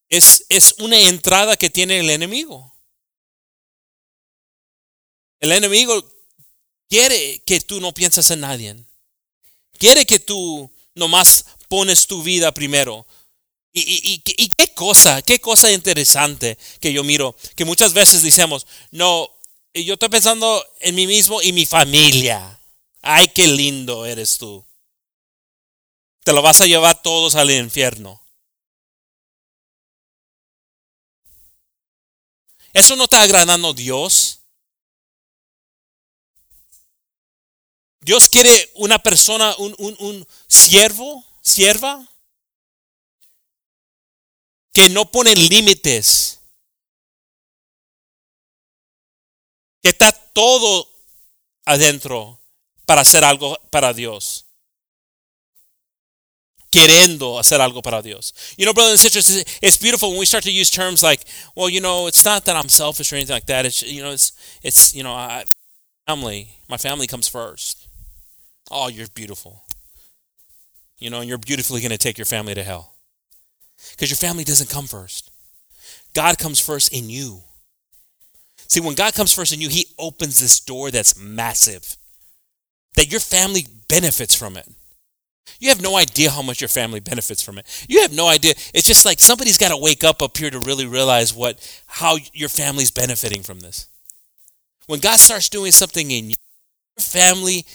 [0.09, 2.75] es, es una entrada que tiene el enemigo.
[5.39, 6.03] El enemigo
[6.87, 8.75] quiere que tú no piensas en nadie.
[9.79, 13.07] Quiere que tú nomás pones tu vida primero.
[13.71, 19.31] Y, qué cosa, qué cosa interesante que yo miro, que muchas veces decimos, no,
[19.73, 22.59] yo estoy pensando en mí mismo y mi familia.
[23.01, 24.65] Ay, qué lindo eres tú.
[26.25, 28.21] Te lo vas a llevar todos al infierno.
[32.73, 34.41] Eso no está agradando a Dios.
[38.01, 42.07] Dios quiere una persona, un, un, un siervo, sierva,
[44.73, 46.39] que no pone límites,
[49.81, 50.87] que está todo
[51.65, 52.39] adentro
[52.85, 54.45] para hacer algo para Dios.
[56.69, 58.33] Queriendo hacer algo para Dios.
[58.57, 61.69] You know, brothers and sisters, it's beautiful when we start to use terms like, well,
[61.69, 63.65] you know, it's not that I'm selfish or anything like that.
[63.65, 64.31] It's, you know, it's,
[64.63, 65.43] it's you know, I,
[66.07, 67.87] family, my family comes first.
[68.69, 69.63] Oh, you're beautiful.
[71.01, 72.93] You know, and you're beautifully going to take your family to hell.
[73.91, 75.31] Because your family doesn't come first.
[76.13, 77.41] God comes first in you.
[78.67, 81.97] See, when God comes first in you, He opens this door that's massive,
[82.95, 84.69] that your family benefits from it.
[85.59, 87.85] You have no idea how much your family benefits from it.
[87.89, 88.53] You have no idea.
[88.73, 92.17] It's just like somebody's got to wake up up here to really realize what how
[92.33, 93.87] your family's benefiting from this.
[94.85, 96.35] When God starts doing something in you,
[96.97, 97.65] your family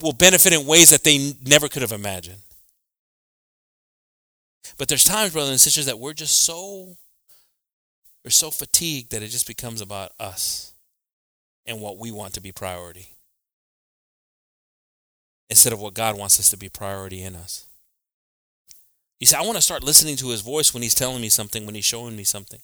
[0.00, 2.38] will benefit in ways that they never could have imagined.
[4.78, 6.96] But there's times, brothers and sisters, that we're just so
[8.24, 10.72] we're so fatigued that it just becomes about us
[11.64, 13.14] and what we want to be priority
[15.48, 17.66] instead of what God wants us to be priority in us.
[19.20, 21.64] You see, I want to start listening to his voice when he's telling me something,
[21.64, 22.60] when he's showing me something,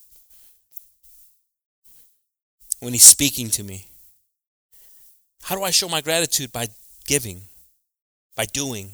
[2.80, 3.86] when he's speaking to me.
[5.44, 6.52] How do I show my gratitude?
[6.52, 6.68] By
[7.06, 7.42] giving,
[8.36, 8.92] by doing.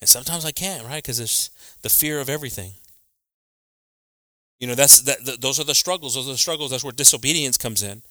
[0.00, 1.02] And sometimes I can't, right?
[1.02, 1.50] Because there's
[1.82, 2.72] the fear of everything.
[4.60, 5.40] You know, that's that.
[5.40, 6.14] those are the struggles.
[6.14, 6.70] Those are the struggles.
[6.70, 8.02] That's where disobedience comes in.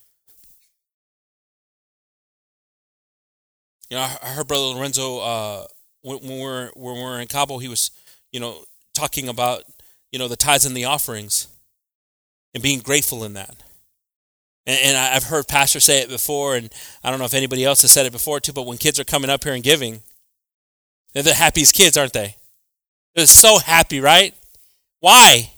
[3.90, 5.66] You know, I heard Brother Lorenzo uh,
[6.02, 7.58] when, when we're when we're in Cabo.
[7.58, 7.92] He was,
[8.32, 9.64] you know, talking about
[10.12, 11.48] you know the tithes and the offerings,
[12.54, 13.56] and being grateful in that.
[14.68, 16.72] And, and I've heard pastors say it before, and
[17.04, 18.54] I don't know if anybody else has said it before too.
[18.54, 20.02] But when kids are coming up here and giving,
[21.16, 22.36] they're the happiest kids, aren't they?
[23.16, 24.36] They're so happy, right?
[25.00, 25.50] Why?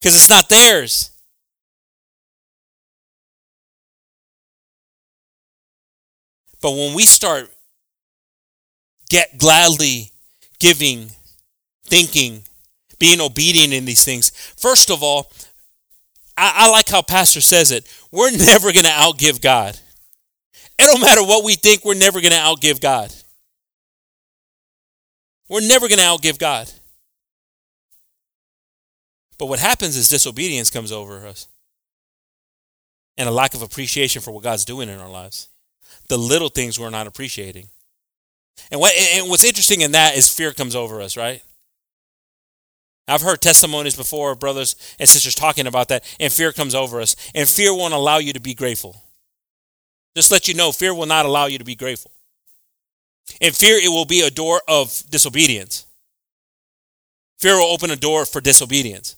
[0.00, 1.10] Because it's not theirs.
[6.62, 7.52] But when we start
[9.10, 10.10] get gladly
[10.58, 11.10] giving,
[11.84, 12.44] thinking,
[12.98, 15.30] being obedient in these things, first of all,
[16.38, 17.86] I, I like how Pastor says it.
[18.10, 19.78] We're never going to outgive God.
[20.78, 23.14] It don't matter what we think, we're never going to outgive God.
[25.48, 26.70] We're never going to outgive God.
[29.38, 31.48] But what happens is disobedience comes over us
[33.16, 35.48] and a lack of appreciation for what God's doing in our lives
[36.08, 37.68] the little things we're not appreciating.
[38.70, 41.42] And what and what's interesting in that is fear comes over us, right?
[43.06, 47.00] I've heard testimonies before of brothers and sisters talking about that, and fear comes over
[47.00, 47.16] us.
[47.34, 48.96] And fear won't allow you to be grateful.
[50.16, 52.12] Just let you know, fear will not allow you to be grateful.
[53.40, 55.86] In fear, it will be a door of disobedience.
[57.38, 59.16] Fear will open a door for disobedience.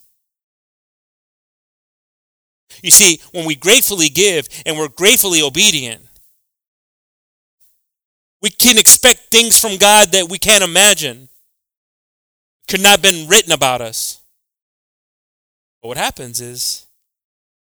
[2.83, 6.03] You see, when we gratefully give and we're gratefully obedient,
[8.43, 11.29] we can expect things from God that we can't imagine.
[12.69, 14.21] Could not have been written about us.
[15.81, 16.87] But what happens is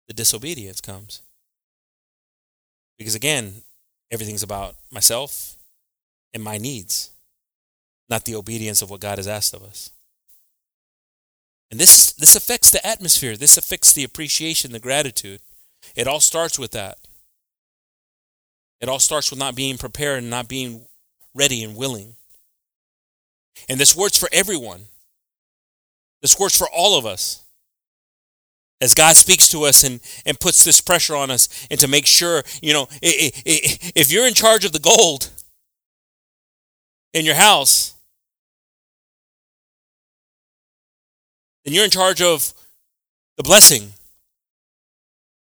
[0.08, 1.22] the disobedience comes.
[2.96, 3.62] Because again,
[4.10, 5.56] everything's about myself
[6.34, 7.10] and my needs,
[8.10, 9.90] not the obedience of what God has asked of us.
[11.70, 13.36] And this, this affects the atmosphere.
[13.36, 15.40] This affects the appreciation, the gratitude.
[15.96, 16.98] It all starts with that.
[18.80, 20.86] It all starts with not being prepared and not being
[21.34, 22.16] ready and willing.
[23.68, 24.82] And this works for everyone.
[26.20, 27.42] This works for all of us.
[28.80, 32.06] As God speaks to us and, and puts this pressure on us, and to make
[32.06, 35.30] sure, you know, if you're in charge of the gold
[37.14, 37.94] in your house,
[41.64, 42.52] then you're in charge of
[43.36, 43.92] the blessing.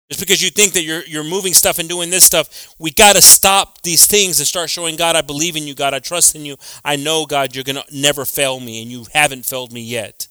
[0.10, 3.16] Just because you think that you're, you're moving stuff and doing this stuff, we got
[3.16, 6.36] to stop these things and start showing God, I believe in you, God, I trust
[6.36, 6.58] in you.
[6.84, 10.28] I know, God, you're going to never fail me, and you haven't failed me yet.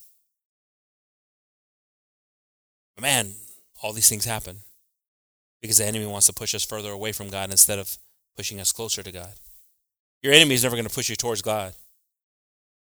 [2.94, 3.32] But man,
[3.82, 4.58] all these things happen
[5.62, 7.96] because the enemy wants to push us further away from God instead of
[8.36, 9.32] pushing us closer to God.
[10.22, 11.72] Your enemy is never going to push you towards God.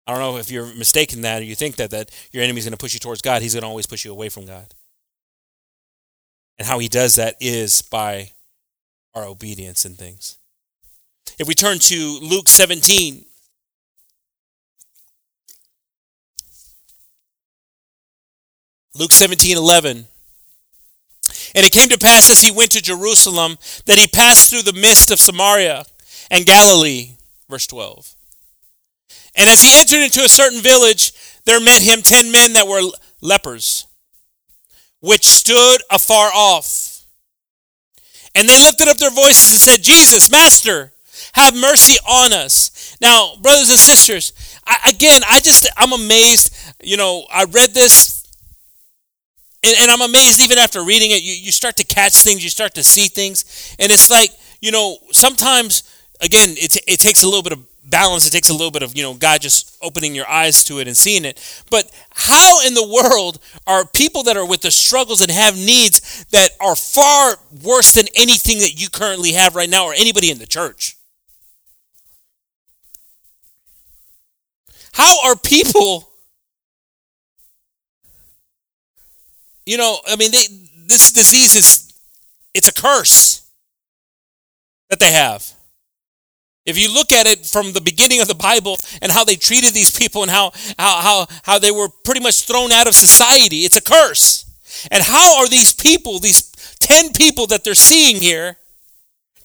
[0.06, 2.64] I don't know if you're mistaken that or you think that, that your enemy is
[2.64, 3.42] going to push you towards God.
[3.42, 4.74] He's going to always push you away from God.
[6.58, 8.30] And how he does that is by
[9.14, 10.36] our obedience in things.
[11.38, 13.24] If we turn to Luke 17,
[18.96, 20.06] Luke 17, 11.
[21.56, 23.56] And it came to pass as he went to Jerusalem
[23.86, 25.84] that he passed through the midst of Samaria.
[26.30, 27.13] and Galilee.
[27.54, 28.16] Verse 12.
[29.36, 31.12] And as he entered into a certain village,
[31.44, 32.82] there met him ten men that were
[33.20, 33.86] lepers,
[35.00, 37.04] which stood afar off.
[38.34, 40.94] And they lifted up their voices and said, Jesus, Master,
[41.34, 42.96] have mercy on us.
[43.00, 44.32] Now, brothers and sisters,
[44.66, 46.52] I, again, I just, I'm amazed.
[46.82, 48.26] You know, I read this
[49.62, 52.50] and, and, I'm amazed even after reading it, you, you start to catch things, you
[52.50, 53.76] start to see things.
[53.78, 54.30] And it's like,
[54.60, 55.84] you know, sometimes,
[56.20, 58.26] again, it, it takes a little bit of balance.
[58.26, 60.88] It takes a little bit of, you know, God just opening your eyes to it
[60.88, 61.64] and seeing it.
[61.70, 66.24] But how in the world are people that are with the struggles and have needs
[66.26, 70.38] that are far worse than anything that you currently have right now or anybody in
[70.38, 70.96] the church?
[74.92, 76.08] How are people
[79.66, 80.44] you know, I mean, they,
[80.86, 81.92] this disease is
[82.52, 83.48] it's a curse
[84.90, 85.53] that they have.
[86.66, 89.74] If you look at it from the beginning of the Bible and how they treated
[89.74, 93.58] these people and how, how, how, how they were pretty much thrown out of society,
[93.58, 94.46] it's a curse.
[94.90, 96.50] And how are these people, these
[96.80, 98.56] 10 people that they're seeing here,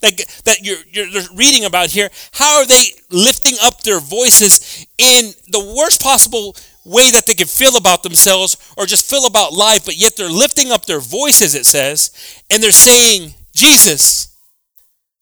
[0.02, 5.34] that, that you're, you're reading about here, how are they lifting up their voices in
[5.50, 6.56] the worst possible
[6.86, 10.30] way that they can feel about themselves or just feel about life, but yet they're
[10.30, 12.12] lifting up their voices, it says,
[12.50, 14.38] and they're saying, Jesus,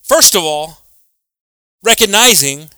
[0.03, 0.77] first of all,
[1.87, 2.69] recognizing,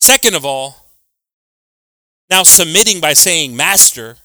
[0.00, 0.74] second of all,
[2.28, 4.16] now submitting by saying, Master,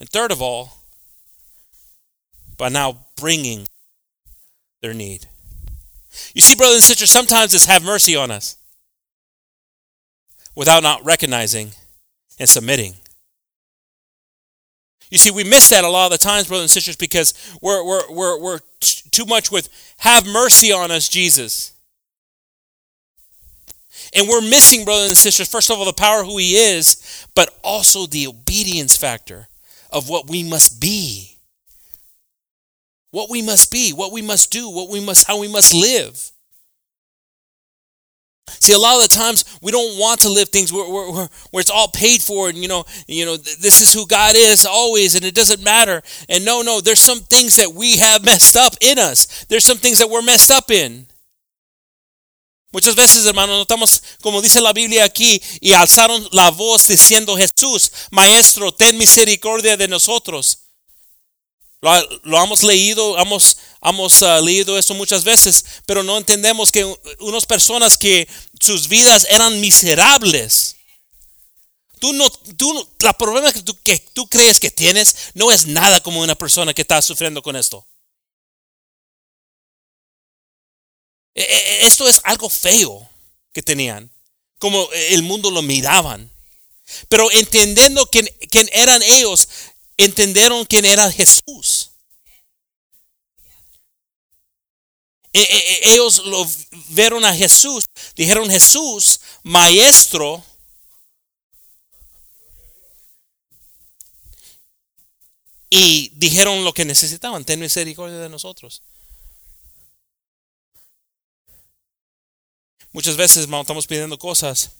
[0.00, 0.72] and third of all,
[2.56, 3.66] by now bringing
[4.80, 5.26] their need.
[6.32, 8.56] You see, brothers and sisters, sometimes it's have mercy on us
[10.54, 11.72] without not recognizing
[12.38, 12.94] and submitting.
[15.10, 17.84] You see, we miss that a lot of the times, brothers and sisters, because we're,
[17.84, 21.72] we're, we're, we're t- too much with have mercy on us, Jesus.
[24.14, 27.56] And we're missing, brothers and sisters, first of all, the power who He is, but
[27.62, 29.48] also the obedience factor
[29.90, 31.36] of what we must be
[33.16, 36.32] what we must be, what we must do, what we must, how we must live.
[38.48, 41.28] See, a lot of the times we don't want to live things where, where, where,
[41.50, 44.64] where, it's all paid for, and you know, you know, this is who God is
[44.64, 46.02] always, and it doesn't matter.
[46.28, 49.44] And no, no, there's some things that we have messed up in us.
[49.46, 51.06] There's some things that we're messed up in.
[52.72, 57.90] Muchas veces, hermanos, notamos, como dice la Biblia aquí, y alzaron la voz diciendo, Jesús,
[58.10, 60.58] Maestro, ten misericordia de nosotros.
[61.80, 61.90] Lo,
[62.24, 66.84] lo hemos leído, hemos, hemos uh, leído esto muchas veces, pero no entendemos que
[67.20, 68.28] unas personas que
[68.60, 70.76] sus vidas eran miserables.
[71.98, 76.00] Tú no, tú, la problema que tú, que tú crees que tienes no es nada
[76.00, 77.86] como una persona que está sufriendo con esto.
[81.34, 83.08] E, e, esto es algo feo
[83.52, 84.10] que tenían,
[84.58, 86.30] como el mundo lo miraban.
[87.08, 89.48] Pero entendiendo quién, quién eran ellos,
[89.96, 91.75] entendieron quién era Jesús.
[95.82, 96.48] Ellos lo
[96.88, 97.84] vieron a Jesús,
[98.14, 100.42] dijeron Jesús, maestro.
[105.68, 108.82] Y dijeron lo que necesitaban, ten misericordia de nosotros.
[112.92, 114.70] Muchas veces estamos pidiendo cosas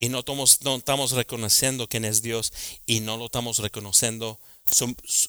[0.00, 2.52] y no estamos, no estamos reconociendo quién es Dios
[2.86, 4.40] y no lo estamos reconociendo,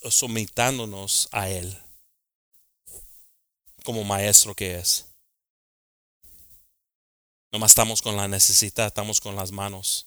[0.09, 1.77] sometándonos a Él
[3.87, 5.05] como maestro que es.
[7.53, 10.05] Nomás estamos con la necesidad, estamos con las manos.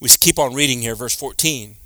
[0.00, 1.76] We keep on reading here, verse 14.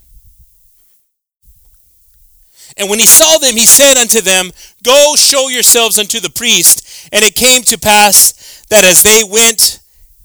[2.76, 4.52] And when he saw them, he said unto them,
[4.84, 7.08] Go show yourselves unto the priest.
[7.12, 9.79] And it came to pass that as they went,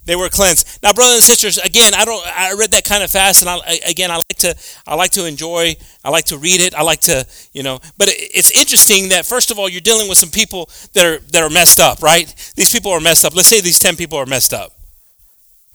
[0.05, 0.79] they were cleansed.
[0.83, 2.25] Now, brothers and sisters, again, I don't.
[2.27, 4.55] I read that kind of fast, and I, again, I like to.
[4.87, 5.75] I like to enjoy.
[6.03, 6.75] I like to read it.
[6.75, 7.79] I like to, you know.
[7.97, 11.41] But it's interesting that first of all, you're dealing with some people that are that
[11.41, 12.27] are messed up, right?
[12.55, 13.35] These people are messed up.
[13.35, 14.73] Let's say these ten people are messed up.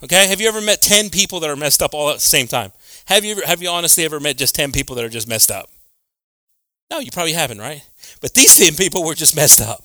[0.03, 2.47] Okay, have you ever met ten people that are messed up all at the same
[2.47, 2.71] time?
[3.05, 5.51] Have you ever, have you honestly ever met just ten people that are just messed
[5.51, 5.69] up?
[6.89, 7.81] No, you probably haven't, right?
[8.21, 9.83] But these ten people were just messed up.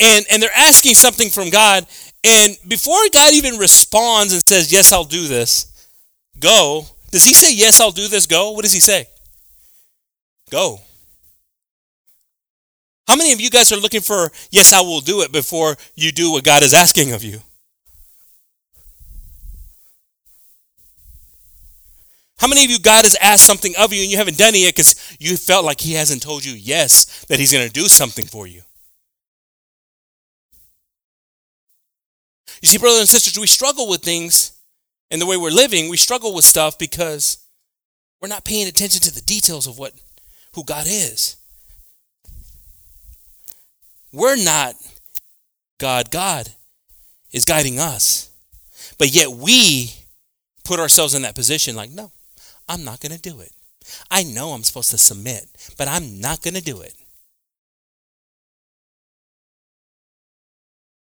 [0.00, 1.86] And and they're asking something from God,
[2.24, 5.88] and before God even responds and says, Yes, I'll do this,
[6.38, 6.86] go.
[7.10, 8.52] Does he say, Yes, I'll do this, go?
[8.52, 9.06] What does he say?
[10.50, 10.80] Go.
[13.06, 16.10] How many of you guys are looking for, Yes, I will do it before you
[16.12, 17.40] do what God is asking of you?
[22.38, 24.58] How many of you, God has asked something of you and you haven't done it
[24.58, 27.86] yet because you felt like He hasn't told you yes, that He's going to do
[27.88, 28.62] something for you?
[32.64, 34.58] You see, brothers and sisters, we struggle with things
[35.10, 35.90] in the way we're living.
[35.90, 37.36] We struggle with stuff because
[38.22, 39.92] we're not paying attention to the details of what
[40.54, 41.36] who God is.
[44.14, 44.76] We're not
[45.78, 46.10] God.
[46.10, 46.48] God
[47.32, 48.30] is guiding us.
[48.96, 49.90] But yet we
[50.64, 52.12] put ourselves in that position like, no,
[52.66, 53.52] I'm not going to do it.
[54.10, 56.94] I know I'm supposed to submit, but I'm not going to do it.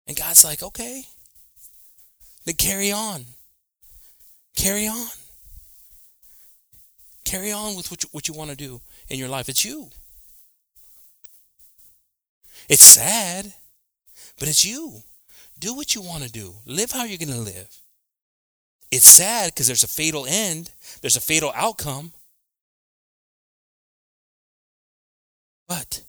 [0.06, 1.06] And God's like, okay,
[2.48, 3.26] then carry on.
[4.56, 5.08] Carry on.
[7.26, 9.50] Carry on with what you, what you want to do in your life.
[9.50, 9.90] It's you.
[12.70, 13.54] It's sad,
[14.40, 15.04] but it's you.
[15.60, 16.56] Do what you want to do.
[16.66, 17.68] Live how you're going to live.
[18.92, 20.72] It's sad because there's a fatal end,
[21.02, 22.14] there's a fatal outcome.
[25.68, 26.04] But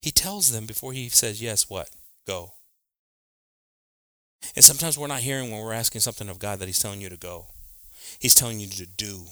[0.00, 1.90] he tells them before he says yes, what?
[2.26, 2.52] Go.
[4.54, 7.08] And sometimes we're not hearing when we're asking something of God that he's telling you
[7.08, 7.46] to go.
[8.18, 9.24] He's telling you to do.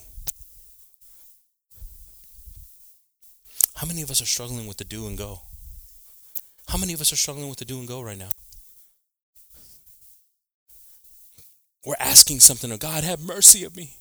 [3.77, 5.41] How many of us are struggling with the do and go?
[6.69, 8.29] How many of us are struggling with the do and go right now?
[11.85, 13.97] We're asking something of God, have mercy of me.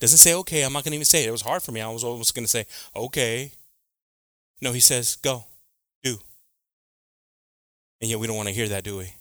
[0.00, 1.28] Doesn't say, okay, I'm not going to even say it.
[1.28, 1.80] It was hard for me.
[1.80, 3.52] I was almost going to say, okay.
[4.60, 5.44] No, he says, go,
[6.02, 6.18] do.
[8.00, 9.12] And yet we don't want to hear that, do we?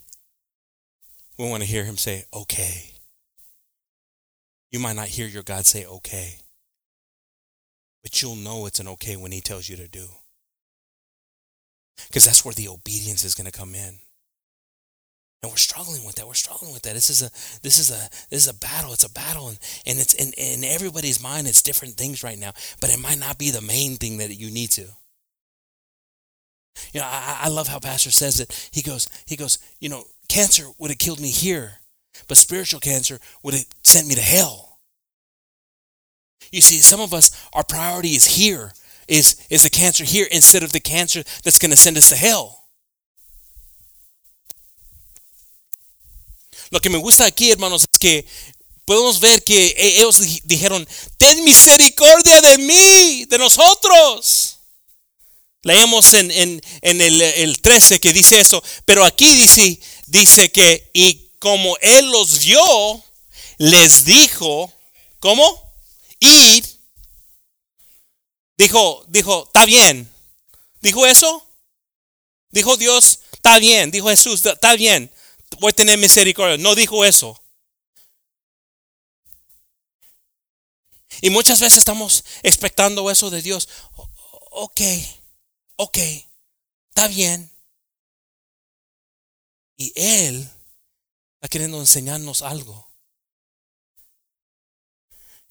[1.37, 2.91] We want to hear him say, okay.
[4.71, 6.39] You might not hear your God say, okay.
[8.03, 10.07] But you'll know it's an okay when he tells you to do.
[12.07, 13.99] Because that's where the obedience is going to come in.
[15.41, 16.27] And we're struggling with that.
[16.27, 16.93] We're struggling with that.
[16.93, 17.29] This is a
[17.61, 18.93] this is a this is a battle.
[18.93, 21.45] It's a battle, and, and it's in, in everybody's mind.
[21.45, 22.51] It's different things right now,
[22.81, 24.87] but it might not be the main thing that you need to.
[26.93, 28.69] You know, I, I love how Pastor says it.
[28.71, 31.79] He goes, he goes, you know, cancer would have killed me here,
[32.27, 34.79] but spiritual cancer would have sent me to hell.
[36.51, 38.73] You see, some of us, our priority is here,
[39.07, 42.15] is is the cancer here instead of the cancer that's going to send us to
[42.15, 42.65] hell.
[46.71, 48.25] Lo que me gusta aquí, hermanos, es que
[48.85, 54.54] podemos ver que ellos dijeron, ten misericordia de mí, de nosotros.
[55.65, 56.31] Leemos en,
[56.81, 63.03] el, 13 que dice eso, pero aquí dice, dice que, y como él los vio,
[63.57, 64.71] les dijo,
[65.19, 65.61] ¿cómo?
[66.21, 66.63] Ir.
[68.57, 70.09] Dijo, dijo, está bien.
[70.79, 71.45] ¿Dijo eso?
[72.51, 73.91] Dijo Dios, está bien.
[73.91, 75.11] Dijo Jesús, está bien
[75.59, 76.57] voy a tener misericordia.
[76.57, 77.41] No dijo eso.
[81.21, 83.69] Y muchas veces estamos expectando eso de Dios.
[84.51, 84.81] Ok,
[85.77, 85.97] ok,
[86.89, 87.51] está bien.
[89.77, 90.49] Y Él
[91.35, 92.89] está queriendo enseñarnos algo.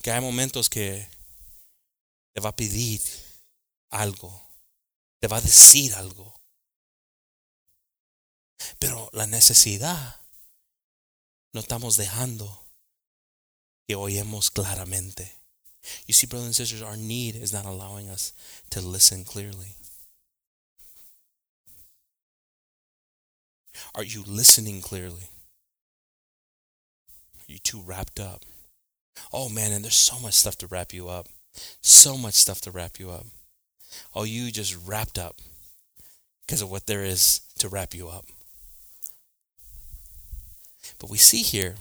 [0.03, 1.09] Que hay momentos que
[2.33, 3.01] te va a pedir
[3.91, 4.49] algo,
[5.21, 6.35] te va a decir algo.
[8.79, 10.21] Pero la necesidad
[11.53, 12.67] no estamos dejando
[13.87, 15.41] que oímos claramente.
[16.07, 18.35] You see, brothers and sisters, our need is not allowing us
[18.71, 19.77] to listen clearly.
[23.95, 25.29] Are you listening clearly?
[27.41, 28.45] Are you too wrapped up?
[29.33, 31.29] Oh man, and there's so much stuff to wrap you up.
[31.81, 33.27] So much stuff to wrap you up.
[34.15, 35.37] Oh, you just wrapped up
[36.47, 38.27] because of what there is to wrap you up.
[40.99, 41.77] But we see here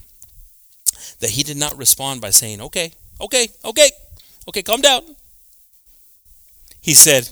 [1.20, 3.90] that he did not respond by saying, Okay, okay, okay,
[4.48, 5.02] okay, calm down.
[6.80, 7.30] He said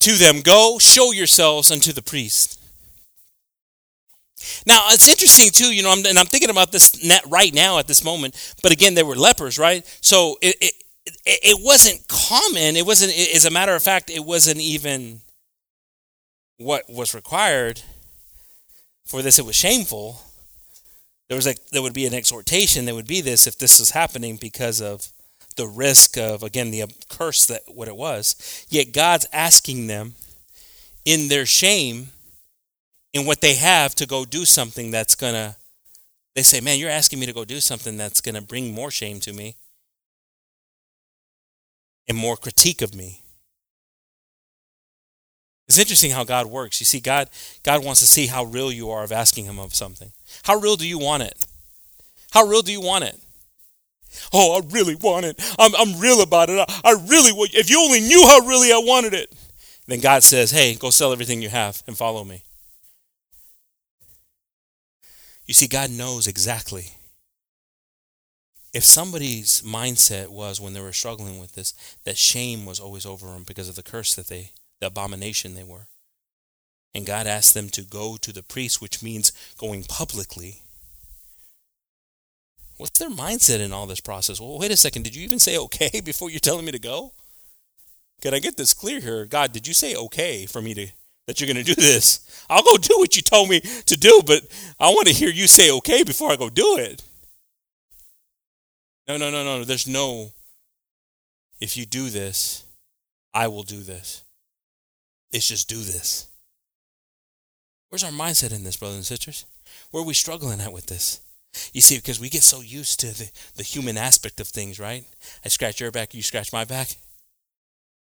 [0.00, 2.58] to them, Go show yourselves unto the priest.
[4.66, 6.92] Now it's interesting too, you know, and I'm thinking about this
[7.26, 8.54] right now at this moment.
[8.62, 9.86] But again, they were lepers, right?
[10.00, 10.74] So it, it
[11.24, 12.76] it wasn't common.
[12.76, 13.12] It wasn't.
[13.34, 15.20] As a matter of fact, it wasn't even
[16.58, 17.82] what was required
[19.04, 20.22] for this it was shameful,
[21.28, 22.84] there was a, there would be an exhortation.
[22.84, 25.08] There would be this if this was happening because of
[25.56, 28.66] the risk of again the uh, curse that what it was.
[28.70, 30.14] Yet God's asking them
[31.04, 32.08] in their shame,
[33.12, 35.56] in what they have, to go do something that's gonna.
[36.34, 39.20] They say, "Man, you're asking me to go do something that's gonna bring more shame
[39.20, 39.56] to me."
[42.08, 43.22] and more critique of me.
[45.68, 46.80] It's interesting how God works.
[46.80, 47.30] You see, God,
[47.62, 50.12] God wants to see how real you are of asking Him of something.
[50.42, 51.46] How real do you want it?
[52.32, 53.18] How real do you want it?
[54.32, 55.40] Oh, I really want it.
[55.58, 56.58] I'm, I'm real about it.
[56.58, 59.32] I, I really, if you only knew how really I wanted it.
[59.86, 62.42] Then God says, hey, go sell everything you have and follow me.
[65.52, 66.92] You see, God knows exactly.
[68.72, 71.74] If somebody's mindset was when they were struggling with this,
[72.04, 75.62] that shame was always over them because of the curse that they, the abomination they
[75.62, 75.88] were.
[76.94, 80.62] And God asked them to go to the priest, which means going publicly
[82.78, 84.40] What's their mindset in all this process?
[84.40, 85.02] Well, wait a second.
[85.02, 87.12] Did you even say okay before you're telling me to go?
[88.22, 89.26] Can I get this clear here?
[89.26, 90.88] God, did you say okay for me to
[91.32, 92.20] that you're going to do this?
[92.50, 94.42] I'll go do what you told me to do, but
[94.78, 97.02] I want to hear you say okay before I go do it.
[99.08, 99.64] No, no, no, no.
[99.64, 100.32] There's no
[101.62, 102.64] if you do this,
[103.32, 104.24] I will do this.
[105.30, 106.26] It's just do this.
[107.88, 109.46] Where's our mindset in this, brothers and sisters?
[109.92, 111.20] Where are we struggling at with this?
[111.72, 115.04] You see, because we get so used to the, the human aspect of things, right?
[115.44, 116.96] I scratch your back, you scratch my back.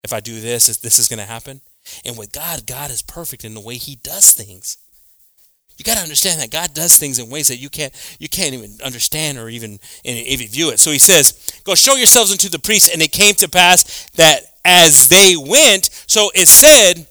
[0.03, 1.61] If I do this, this is going to happen.
[2.05, 4.79] And with God, God is perfect in the way He does things.
[5.79, 8.55] You got to understand that God does things in ways that you can't you can't
[8.55, 10.81] even understand or even even view it.
[10.81, 14.41] So He says, "Go show yourselves unto the priests." And it came to pass that
[14.67, 17.07] as they went, so it said,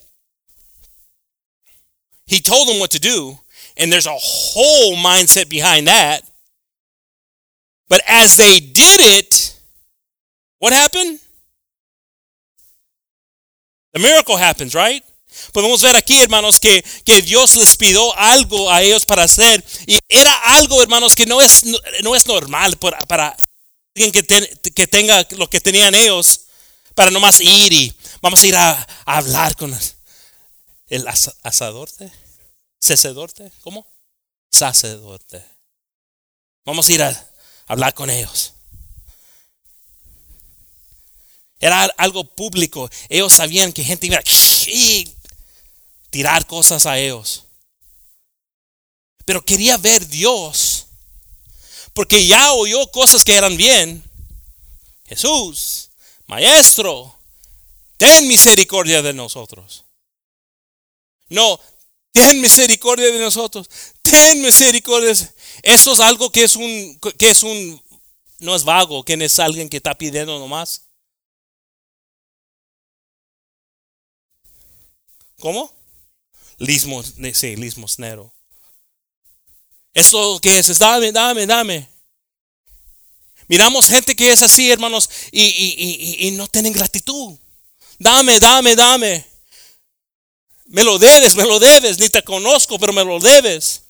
[2.28, 3.40] He told them what to do,
[3.78, 6.22] and there's a whole mindset behind that.
[7.88, 9.58] But as they did it,
[10.60, 11.20] what happened?
[13.96, 15.02] The miracle happens, right?
[15.54, 19.64] Podemos ver aquí, hermanos, que, que Dios les pidió algo a ellos para hacer.
[19.88, 21.64] Y era algo, hermanos, que no es,
[22.04, 23.38] no es normal para, para
[23.96, 26.42] alguien que, ten, que tenga lo que tenían ellos,
[26.94, 29.74] para nomás ir y vamos a ir a, hablar con
[30.90, 31.08] el
[31.44, 31.90] asador.
[32.78, 33.88] Sacerdote, ¿cómo?
[34.52, 35.42] Sacerdote.
[36.66, 37.30] Vamos a ir a
[37.68, 38.55] hablar con ellos.
[41.66, 42.88] Era algo público.
[43.10, 44.24] Ellos sabían que gente iba a
[46.12, 47.46] tirar cosas a ellos.
[49.26, 50.86] Pero quería ver Dios.
[51.96, 54.04] Porque ya oyó cosas que eran bien.
[55.08, 55.90] Jesús,
[56.28, 57.18] Maestro,
[57.98, 59.86] ten misericordia de nosotros.
[61.30, 61.60] No,
[62.12, 63.68] ten misericordia de nosotros,
[64.04, 65.14] ten misericordia.
[65.64, 67.82] Eso es algo que es un, que es un,
[68.38, 70.85] no es vago, que es alguien que está pidiendo nomás.
[75.40, 75.74] ¿Cómo?
[76.58, 78.34] Lismo, sí, limosnero.
[79.94, 81.90] Eso que es, dame, dame, dame.
[83.48, 87.38] Miramos gente que es así, hermanos, y, y, y no tienen gratitud.
[88.00, 89.26] Dame, dame, dame.
[90.66, 93.84] Me lo debes, me lo debes, ni te conozco, pero me lo debes.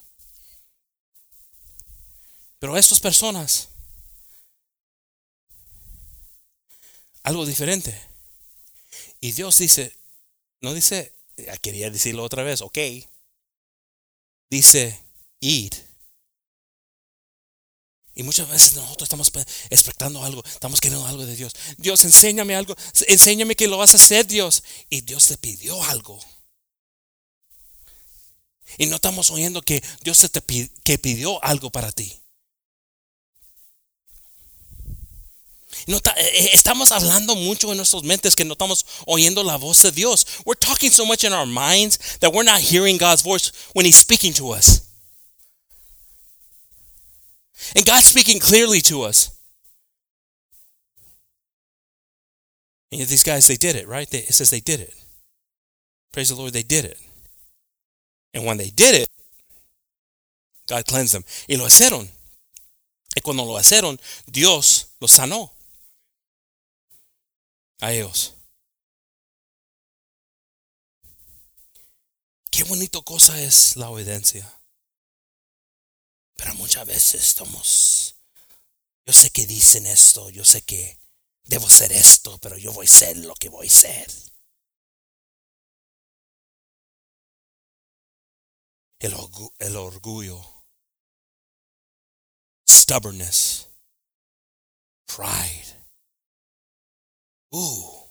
[2.60, 3.70] Pero estas personas,
[7.24, 8.00] algo diferente.
[9.22, 9.96] Y Dios dice,
[10.62, 11.15] no dice,
[11.62, 12.78] quería decirlo otra vez, ok.
[14.50, 15.00] Dice,
[15.40, 15.74] id.
[18.14, 19.32] Y muchas veces nosotros estamos
[19.70, 21.54] expectando algo, estamos queriendo algo de Dios.
[21.78, 22.76] Dios, enséñame algo,
[23.08, 24.64] enséñame que lo vas a hacer, Dios.
[24.90, 26.20] Y Dios te pidió algo.
[28.78, 30.26] Y no estamos oyendo que Dios
[30.84, 32.25] te pidió algo para ti.
[35.88, 39.92] Eh, eh, estamos hablando mucho en nuestras mentes que no estamos oyendo la voz de
[39.92, 40.26] Dios.
[40.46, 43.98] We're talking so much in our minds that we're not hearing God's voice when He's
[43.98, 44.82] speaking to us.
[47.76, 49.32] And God's speaking clearly to us.
[52.92, 54.12] And these guys, they did it, right?
[54.12, 54.94] It says they did it.
[56.12, 56.98] Praise the Lord, they did it.
[58.34, 59.08] And when they did it,
[60.68, 61.26] God cleansed them.
[61.48, 62.08] Y lo hicieron.
[63.16, 64.00] Y cuando lo hicieron,
[64.32, 65.55] Dios los sanó.
[67.82, 68.36] A ellos.
[72.52, 74.52] Qué bonito cosa es la obediencia.
[76.36, 78.16] Pero muchas veces estamos,
[79.06, 81.00] yo sé que dicen esto, yo sé que
[81.44, 84.12] debo ser esto, pero yo voy a ser lo que voy a ser.
[89.06, 89.16] el,
[89.60, 90.42] el orgullo,
[92.68, 93.70] stubbornness,
[95.06, 95.75] pride.
[97.52, 98.06] Uh,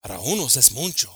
[0.00, 1.10] para unos es mucho.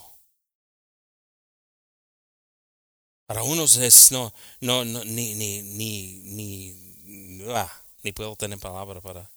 [3.27, 9.01] Para unos es no, no, no ni, ni, ni, ni, ah, ni puedo tener palabra
[9.01, 9.31] para.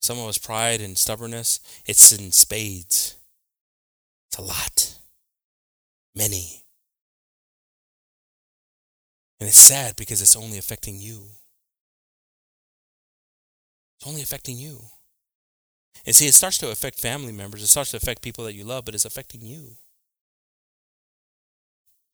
[0.00, 3.16] Some of us pride and stubbornness, it's in spades.
[4.28, 4.98] It's a lot.
[6.14, 6.62] Many.
[9.40, 11.22] And it's sad because it's only affecting you.
[13.98, 14.78] It's only affecting you.
[16.04, 17.62] And see, it starts to affect family members.
[17.62, 19.76] It starts to affect people that you love, but it's affecting you.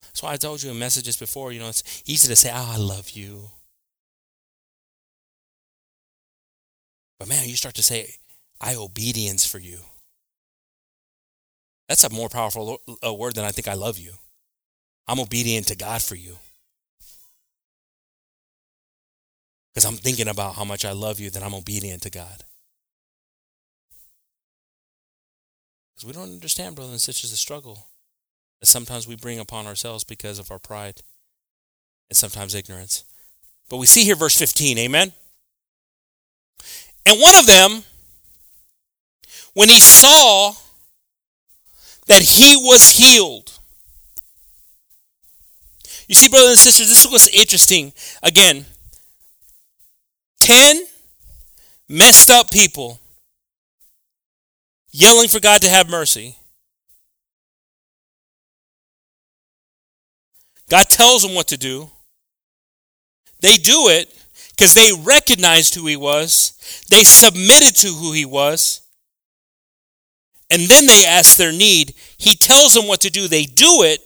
[0.03, 2.73] That's why I told you in messages before, you know, it's easy to say, oh,
[2.75, 3.51] I love you.
[7.19, 8.17] But man, you start to say,
[8.61, 9.79] I obedience for you.
[11.89, 14.13] That's a more powerful a uh, word than I think I love you.
[15.07, 16.37] I'm obedient to God for you.
[19.73, 22.45] Because I'm thinking about how much I love you, that I'm obedient to God.
[25.95, 27.87] Because we don't understand, brothers and sisters, the struggle
[28.61, 31.03] that sometimes we bring upon ourselves because of our pride
[32.09, 33.05] and sometimes ignorance.
[33.69, 35.13] But we see here verse 15, amen?
[37.07, 37.83] And one of them,
[39.55, 40.53] when he saw
[42.07, 43.59] that he was healed.
[46.09, 47.93] You see, brothers and sisters, this was interesting.
[48.23, 48.67] Again,
[50.41, 50.85] 10
[51.89, 53.01] messed up people
[54.93, 56.37] yelling for God to have mercy.
[60.71, 61.91] God tells them what to do.
[63.41, 64.15] They do it
[64.51, 66.53] because they recognized who he was,
[66.91, 68.83] they submitted to who he was,
[70.51, 71.95] and then they ask their need.
[72.19, 74.01] He tells them what to do, they do it,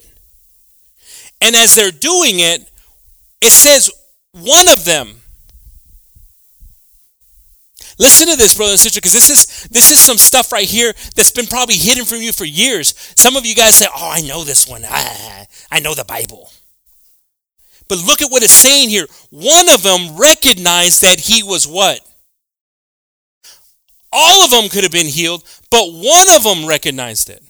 [1.40, 2.70] and as they're doing it,
[3.42, 3.90] it says
[4.32, 5.20] one of them
[7.98, 10.92] Listen to this, brother and sister, because this is this is some stuff right here
[11.14, 12.94] that's been probably hidden from you for years.
[13.16, 14.84] Some of you guys say, "Oh, I know this one.
[14.84, 16.50] I, I know the Bible."
[17.88, 19.06] But look at what it's saying here.
[19.30, 22.00] One of them recognized that he was what?
[24.12, 27.42] All of them could have been healed, but one of them recognized it.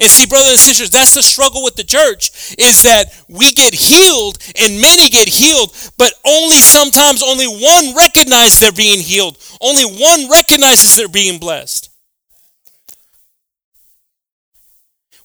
[0.00, 3.74] And see, brothers and sisters, that's the struggle with the church is that we get
[3.74, 9.38] healed and many get healed, but only sometimes only one recognizes they're being healed.
[9.60, 11.90] Only one recognizes they're being blessed.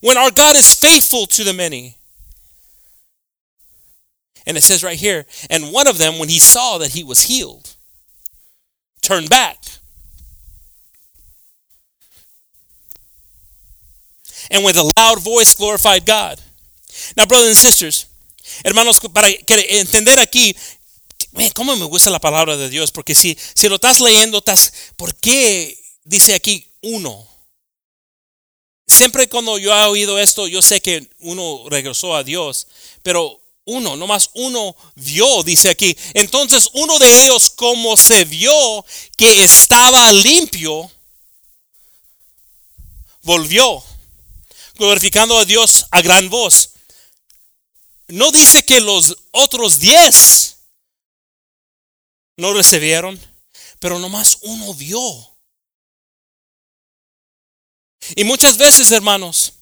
[0.01, 1.95] When our God is faithful to the many.
[4.45, 7.21] And it says right here, and one of them, when he saw that he was
[7.21, 7.75] healed,
[9.01, 9.57] turned back
[14.51, 16.39] and with a loud voice glorified God.
[17.15, 18.07] Now, brothers and sisters,
[18.63, 20.55] hermanos, para entender aquí,
[21.55, 25.15] cómo me gusta la palabra de Dios, porque si, si lo estás leyendo, estás, ¿por
[25.15, 27.27] qué dice aquí uno?
[28.85, 32.67] Siempre cuando yo he oído esto, yo sé que uno regresó a Dios,
[33.03, 35.95] pero uno, nomás uno vio, dice aquí.
[36.13, 38.85] Entonces uno de ellos, como se vio
[39.15, 40.91] que estaba limpio,
[43.21, 43.81] volvió
[44.81, 46.71] glorificando a Dios a gran voz.
[48.07, 50.57] No dice que los otros diez
[52.35, 53.19] no recibieron,
[53.79, 55.37] pero nomás uno vio.
[58.15, 59.53] Y muchas veces, hermanos,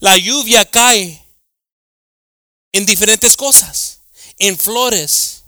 [0.00, 1.22] la lluvia cae
[2.72, 4.00] en diferentes cosas,
[4.38, 5.42] en flores.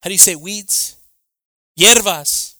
[0.00, 0.98] How do you say weeds?
[1.74, 2.58] Hierbas,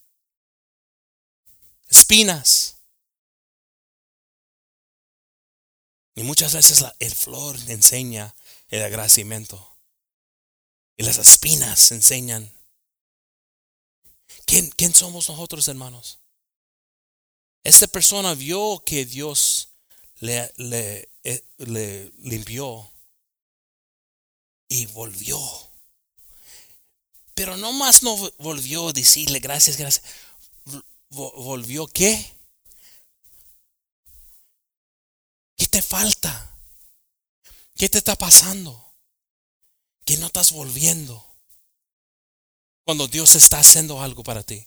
[1.88, 2.75] espinas.
[6.16, 8.34] Y muchas veces la, el flor enseña
[8.70, 9.76] el agradecimiento.
[10.96, 12.50] Y las espinas enseñan.
[14.46, 16.18] ¿Quién, ¿Quién somos nosotros, hermanos?
[17.62, 19.68] Esta persona vio que Dios
[20.20, 22.90] le, le, eh, le limpió
[24.68, 25.38] y volvió.
[27.34, 30.04] Pero no más no volvió a decirle gracias, gracias.
[31.10, 32.35] ¿Volvió qué?
[35.76, 36.32] Te falta?
[37.74, 38.94] ¿Qué te está pasando?
[40.06, 41.22] ¿Qué no estás volviendo
[42.86, 44.66] cuando Dios está haciendo algo para ti?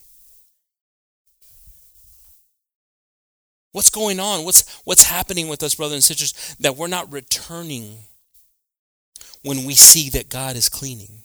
[3.72, 4.46] What's going on?
[4.46, 8.06] What's what's happening with us brothers and sisters that we're not returning
[9.42, 11.24] when we see that God is cleaning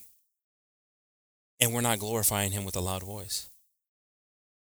[1.61, 3.49] and we're not glorifying him with a loud voice?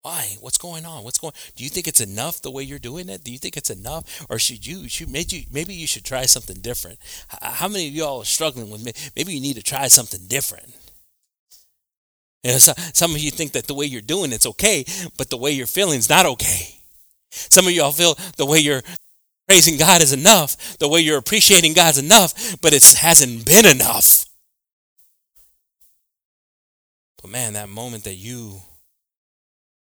[0.02, 0.36] Why?
[0.39, 1.04] What's going on?
[1.04, 1.34] What's going?
[1.56, 3.24] Do you think it's enough the way you're doing it?
[3.24, 6.58] Do you think it's enough, or should you should maybe maybe you should try something
[6.58, 6.97] different?
[7.28, 8.93] How many of y'all are struggling with me?
[9.16, 10.74] Maybe you need to try something different.
[12.43, 14.86] You know, so, some of you think that the way you're doing it's okay,
[15.18, 16.76] but the way you're feeling is not okay.
[17.30, 18.82] Some of y'all feel the way you're
[19.47, 24.26] praising God is enough, the way you're appreciating God's enough, but it hasn't been enough.
[27.22, 28.64] But man, that moment that you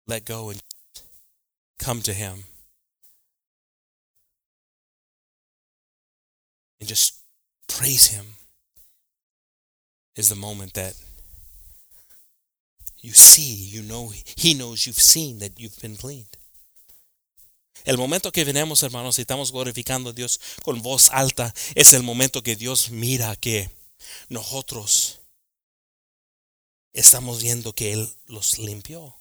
[0.08, 0.62] let go and
[1.80, 2.46] come to Him.
[6.80, 7.16] And just
[7.68, 8.26] praise Him
[10.16, 10.96] is the moment that
[13.02, 16.38] you see, you know, He knows you've seen that you've been cleaned.
[17.86, 22.04] El momento que venimos, hermanos, y estamos glorificando a Dios con voz alta, es el
[22.04, 23.70] momento que Dios mira que
[24.30, 25.20] nosotros
[26.94, 29.20] estamos viendo que Él los limpió,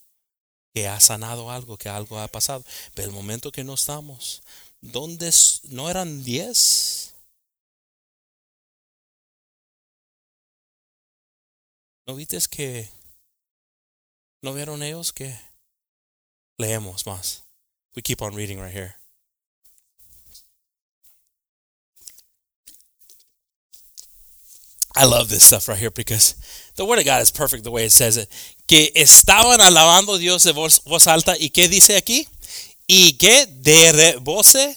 [0.74, 2.64] que ha sanado algo, que algo ha pasado.
[2.94, 4.42] Pero el momento que no estamos,
[4.80, 5.30] ¿dónde
[5.68, 7.14] no eran diez?
[12.06, 12.88] ¿No viste que
[14.42, 15.38] no vieron ellos que
[16.58, 17.44] leemos más?
[17.94, 19.01] We keep on reading right here.
[24.94, 26.34] I love this stuff right here because
[26.76, 28.28] the word of God is perfect the way it says it.
[28.68, 32.26] Que estaban alabando Dios de voz, voz alta y qué dice aquí?
[32.86, 34.76] Y que de rebose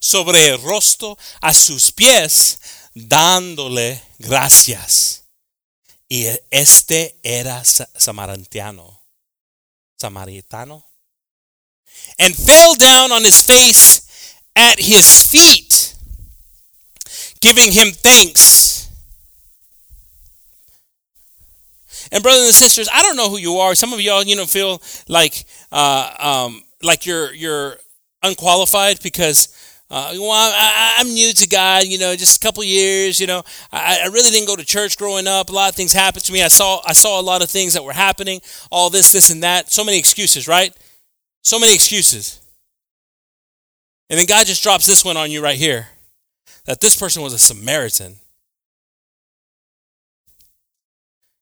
[0.00, 2.58] sobre el rostro a sus pies
[2.94, 5.24] dándole gracias.
[6.08, 9.00] Y este era samaritano.
[9.96, 10.84] Samaritano.
[12.18, 14.02] And fell down on his face
[14.56, 15.94] at his feet,
[17.40, 18.79] giving him thanks.
[22.12, 23.74] And brothers and sisters, I don't know who you are.
[23.74, 27.76] Some of y'all, you know, feel like uh, um, like you're you're
[28.22, 29.48] unqualified because
[29.92, 33.42] uh, well, I, am new to God, you know, just a couple years, you know.
[33.72, 35.50] I, I, really didn't go to church growing up.
[35.50, 36.44] A lot of things happened to me.
[36.44, 38.40] I saw I saw a lot of things that were happening,
[38.70, 39.72] all this, this, and that.
[39.72, 40.72] So many excuses, right?
[41.42, 42.40] So many excuses.
[44.08, 45.88] And then God just drops this one on you right here
[46.66, 48.16] that this person was a Samaritan.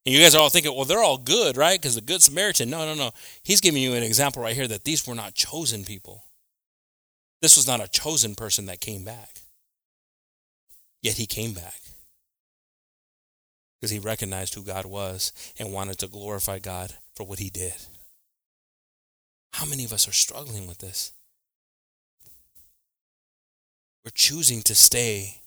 [0.08, 1.78] And you guys are all thinking, well, they're all good, right?
[1.78, 2.70] Because the Good Samaritan.
[2.70, 3.10] No, no, no.
[3.42, 6.24] He's giving you an example right here that these were not chosen people.
[7.42, 9.40] This was not a chosen person that came back.
[11.02, 11.78] Yet he came back
[13.78, 17.76] because he recognized who God was and wanted to glorify God for what he did.
[19.52, 21.12] How many of us are struggling with this?
[24.06, 25.42] We're choosing to stay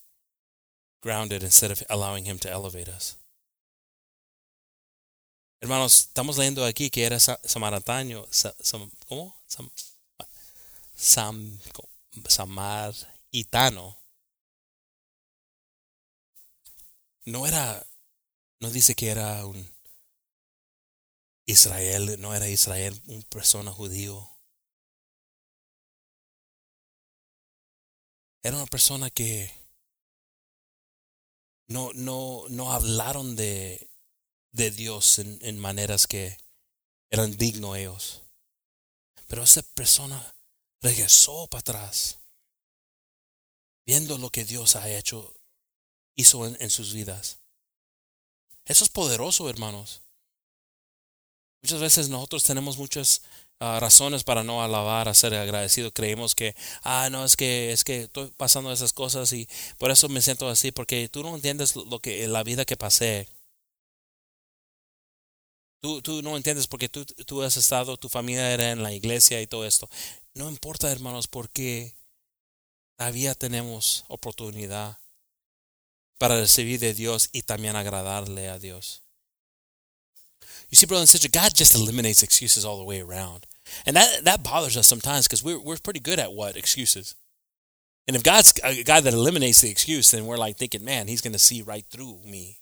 [1.01, 3.17] grounded instead of allowing him to elevate us.
[5.63, 8.27] Hermanos, estamos leyendo aquí que era samaritano,
[9.07, 9.39] ¿cómo?
[10.95, 11.59] Sam,
[12.27, 13.95] samaritano.
[17.25, 17.85] No era,
[18.59, 19.71] no dice que era un
[21.45, 24.27] Israel, no era Israel, una persona judío.
[28.41, 29.51] Era una persona que
[31.67, 33.90] no, no, no hablaron de,
[34.51, 36.37] de Dios en, maneras que
[37.09, 38.21] eran dignos ellos.
[39.27, 40.35] Pero esa persona
[40.81, 42.19] regresó para atrás,
[43.85, 45.33] viendo lo que Dios ha hecho,
[46.15, 47.39] hizo en, sus vidas.
[48.65, 50.01] Eso es poderoso, hermanos.
[51.61, 53.21] Muchas veces nosotros tenemos muchas
[53.59, 55.93] ah, razones para no alabar, a ser agradecido.
[55.93, 59.47] Creemos que, ah, no, es que, es que estoy pasando esas cosas y
[59.77, 63.27] por eso me siento así, porque tú no entiendes lo que, la vida que pasé.
[65.81, 69.41] Tú, tú no entiendes porque tú, tú has estado, tu familia era en la iglesia
[69.41, 69.89] y todo esto.
[70.35, 71.95] No importa, hermanos, porque
[72.95, 74.99] todavía tenemos oportunidad
[76.19, 79.01] para recibir de Dios y también agradarle a Dios.
[80.69, 83.47] You see, brother and sister, God just eliminates excuses all the way around.
[83.85, 86.55] And that, that bothers us sometimes because we're, we're pretty good at what?
[86.55, 87.15] Excuses.
[88.07, 91.21] And if God's a guy that eliminates the excuse, then we're like thinking, man, he's
[91.21, 92.60] going to see right through me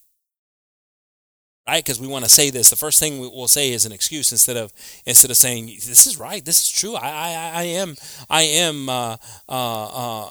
[1.66, 1.84] right?
[1.84, 2.70] Because we want to say this.
[2.70, 4.72] The first thing we'll say is an excuse instead of
[5.06, 6.96] instead of saying this is right, this is true.
[6.96, 7.96] I I, I am
[8.28, 9.16] I am uh,
[9.48, 9.84] uh,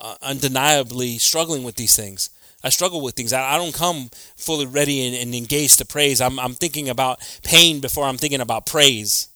[0.08, 2.30] uh, undeniably struggling with these things.
[2.62, 3.32] I struggle with things.
[3.32, 6.20] I, don't come fully ready and, and engaged to praise.
[6.20, 9.30] I'm I'm thinking about pain before I'm thinking about praise.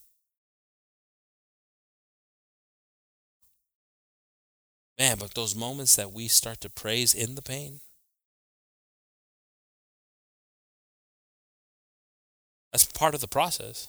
[4.99, 7.79] Man, but those moments that we start to praise in the pain
[12.73, 13.87] That's part of the process.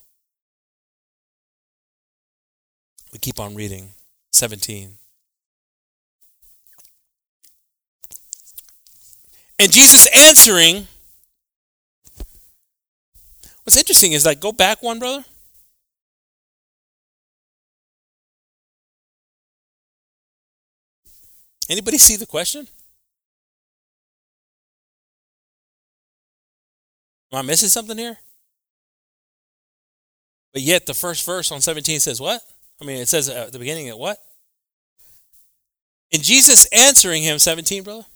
[3.12, 3.94] We keep on reading.
[4.32, 4.98] 17.
[9.58, 10.86] And Jesus answering,
[13.62, 15.24] what's interesting is like, go back one, brother.
[21.70, 22.68] Anybody see the question?
[27.32, 28.18] Am I missing something here?
[30.54, 32.40] But yet the first verse on 17 says what?
[32.80, 34.18] I mean, it says at the beginning at what?
[36.12, 38.06] And Jesus answering him, 17, brother.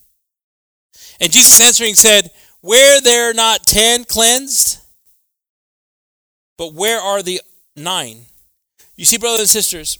[1.20, 2.30] And Jesus answering said,
[2.61, 4.78] Where there are not ten cleansed,
[6.57, 7.41] But where are the
[7.76, 8.26] nine?
[8.97, 9.99] You see, brothers and sisters,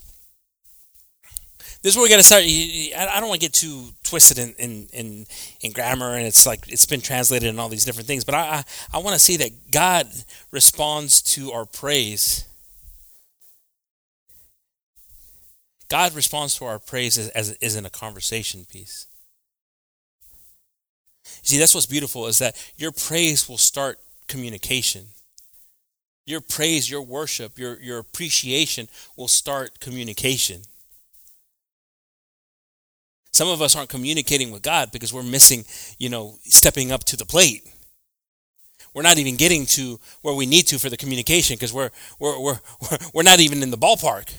[1.81, 2.43] this is where we got to start.
[2.43, 5.25] I don't want to get too twisted in, in, in,
[5.61, 8.25] in, grammar, and it's like it's been translated in all these different things.
[8.25, 8.63] But I, I,
[8.95, 10.07] I want to see that God
[10.51, 12.45] responds to our praise.
[15.87, 19.07] God responds to our praise as, as, as in a conversation piece.
[21.41, 25.07] See, that's what's beautiful is that your praise will start communication.
[26.25, 30.63] Your praise, your worship, your, your appreciation will start communication.
[33.39, 35.63] Some of us aren't communicating with God because we're missing,
[35.97, 37.65] you know, stepping up to the plate.
[38.93, 42.37] We're not even getting to where we need to for the communication because we're, we're,
[42.37, 42.59] we're,
[43.13, 44.29] we're not even in the ballpark.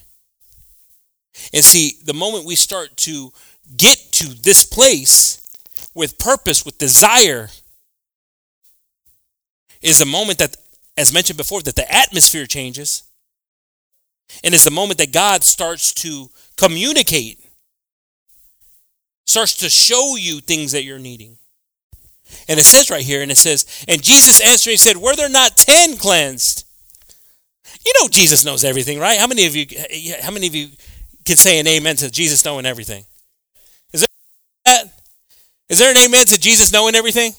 [1.55, 3.33] And see, the moment we start to
[3.75, 5.41] get to this place
[5.95, 7.49] with purpose, with desire,
[9.81, 10.57] is the moment that,
[10.99, 13.05] as mentioned before, that the atmosphere changes.
[14.45, 16.29] And is the moment that God starts to
[16.59, 17.39] communicate
[19.31, 21.39] starts to show you things that you're needing.
[22.49, 25.29] And it says right here, and it says, and Jesus answered and said, Were there
[25.29, 26.67] not ten cleansed?
[27.85, 29.19] You know Jesus knows everything, right?
[29.19, 29.67] How many of you
[30.21, 30.69] how many of you
[31.25, 33.05] can say an amen to Jesus knowing everything?
[33.93, 34.09] Is there
[34.67, 34.85] that?
[35.69, 37.33] Is there an amen to Jesus knowing everything?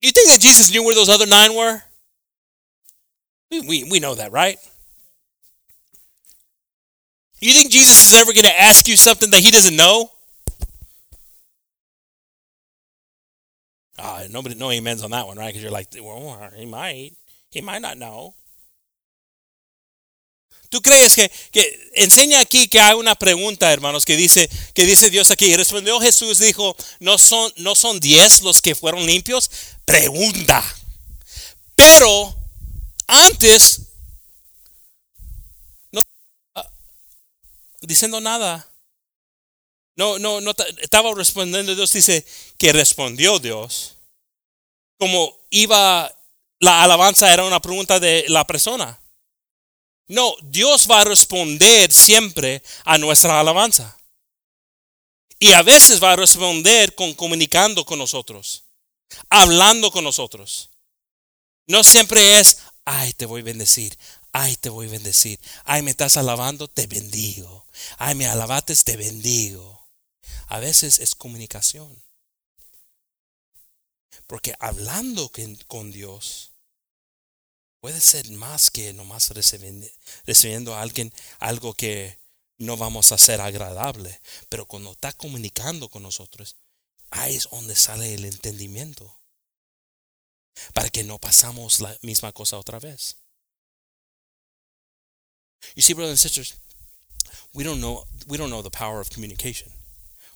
[0.00, 1.80] You think that Jesus knew where those other nine were?
[3.50, 4.58] We, we, we know that, right?
[7.42, 10.08] You think Jesus is ever going to ask you something that he doesn't know?
[13.98, 15.48] Ah, nobody, no amens on that one, right?
[15.48, 17.16] Because you're like, well, he might,
[17.50, 18.34] he might not know.
[20.70, 25.10] ¿Tú crees que, que enseña aquí que hay una pregunta, hermanos, que dice, que dice
[25.10, 25.46] Dios aquí?
[25.46, 29.50] Y respondió Jesús, dijo, ¿no son, ¿no son diez los que fueron limpios?
[29.84, 30.64] Pregunta.
[31.74, 32.34] Pero
[33.08, 33.81] antes
[37.82, 38.68] diciendo nada.
[39.94, 42.24] No, no, no estaba respondiendo Dios, dice
[42.56, 43.96] que respondió Dios.
[44.98, 46.10] Como iba,
[46.60, 48.98] la alabanza era una pregunta de la persona.
[50.08, 53.98] No, Dios va a responder siempre a nuestra alabanza.
[55.38, 58.64] Y a veces va a responder con comunicando con nosotros,
[59.28, 60.70] hablando con nosotros.
[61.66, 63.98] No siempre es, ay, te voy a bendecir,
[64.32, 67.61] ay, te voy a bendecir, ay, me estás alabando, te bendigo.
[67.98, 69.88] Ay, me alabates, te bendigo.
[70.48, 72.02] A veces es comunicación.
[74.26, 75.30] Porque hablando
[75.66, 76.52] con Dios
[77.80, 82.18] puede ser más que nomás recibiendo, a alguien algo que
[82.58, 84.20] no vamos a hacer agradable.
[84.48, 86.56] Pero cuando está comunicando con nosotros,
[87.10, 89.18] ahí es donde sale el entendimiento.
[90.74, 93.16] Para que no pasamos la misma cosa otra vez.
[95.74, 96.54] You see, brothers and sisters,
[97.54, 99.72] we don't know we don't know the power of communication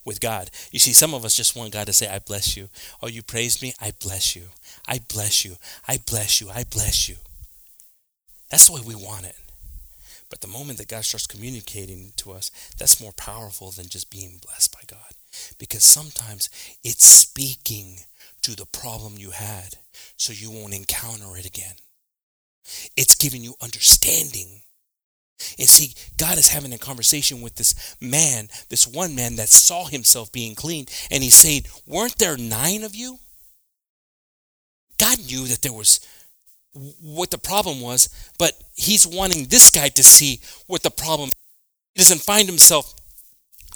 [0.04, 0.50] with God.
[0.70, 2.68] You see, some of us just want God to say, I bless you.
[3.02, 3.74] Oh, you praised me?
[3.80, 4.44] I bless you.
[4.86, 5.56] I bless you.
[5.86, 6.48] I bless you.
[6.48, 7.16] I bless you.
[8.50, 9.34] That's the way we want it.
[10.30, 14.40] But the moment that God starts communicating to us, that's more powerful than just being
[14.44, 15.12] blessed by God.
[15.58, 16.48] Because sometimes
[16.82, 17.98] it's speaking
[18.42, 19.76] to the problem you had
[20.16, 21.74] so you won't encounter it again.
[22.96, 24.62] It's giving you understanding
[25.58, 29.86] and see, God is having a conversation with this man, this one man that saw
[29.86, 30.86] himself being clean.
[31.10, 33.18] And he's saying, Weren't there nine of you?
[34.98, 36.00] God knew that there was
[36.72, 38.08] what the problem was,
[38.38, 41.34] but he's wanting this guy to see what the problem is.
[41.94, 42.94] He doesn't find himself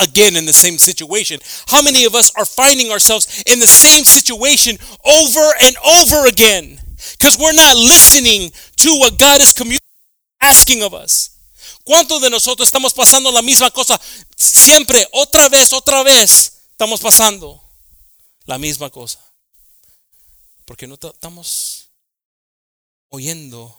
[0.03, 1.41] again in the same situation.
[1.69, 6.79] How many of us are finding ourselves in the same situation over and over again?
[7.19, 9.81] Because we're not listening to what God is communicating,
[10.43, 11.40] asking of us.
[11.91, 14.01] ¿Cuántos de nosotros estamos pasando la misma cosa?
[14.37, 17.61] Siempre, otra vez, otra vez, estamos pasando
[18.45, 19.19] la misma cosa.
[20.65, 21.91] Porque no estamos
[23.09, 23.77] oyendo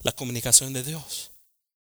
[0.00, 1.30] la comunicación de Dios.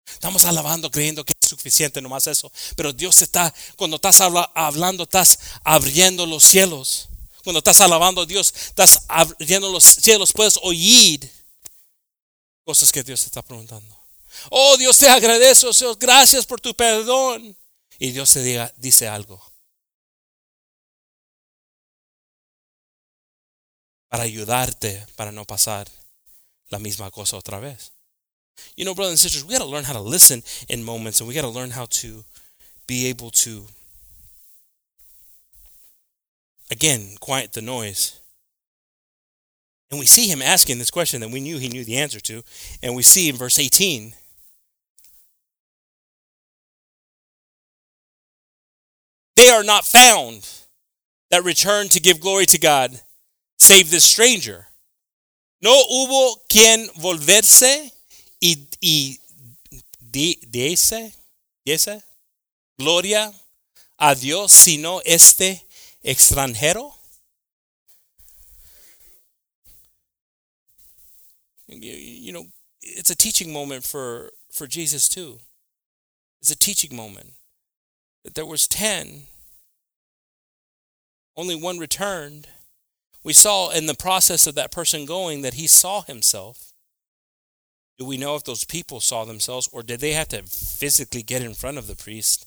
[0.05, 2.51] Estamos alabando, creyendo que es suficiente nomás eso.
[2.75, 7.07] Pero Dios está, cuando estás hablando, estás abriendo los cielos.
[7.43, 11.27] Cuando estás alabando a Dios, estás abriendo los cielos, puedes oír
[12.63, 14.04] cosas que Dios te está preguntando.
[14.51, 17.55] Oh Dios, te agradezco, Dios, gracias por tu perdón.
[17.99, 19.41] Y Dios te diga, dice algo.
[24.09, 25.89] Para ayudarte, para no pasar
[26.69, 27.91] la misma cosa otra vez.
[28.75, 31.27] You know, brothers and sisters, we got to learn how to listen in moments and
[31.27, 32.23] we got to learn how to
[32.87, 33.65] be able to,
[36.71, 38.19] again, quiet the noise.
[39.91, 42.43] And we see him asking this question that we knew he knew the answer to.
[42.81, 44.13] And we see in verse 18
[49.35, 50.47] they are not found
[51.31, 52.99] that return to give glory to God,
[53.57, 54.67] save this stranger.
[55.61, 57.91] No hubo quien volverse
[58.41, 59.17] y, y
[59.99, 61.11] di, diese,
[61.65, 62.03] diese
[62.77, 63.33] gloria
[63.97, 65.61] a Dios sino este
[66.03, 66.93] extranjero.
[71.67, 72.45] You know,
[72.81, 75.39] it's a teaching moment for, for Jesus too.
[76.41, 77.33] It's a teaching moment.
[78.33, 79.23] There was 10
[81.37, 82.47] only one returned.
[83.23, 86.71] We saw in the process of that person going that he saw himself.
[87.97, 91.41] Do we know if those people saw themselves or did they have to physically get
[91.41, 92.45] in front of the priest?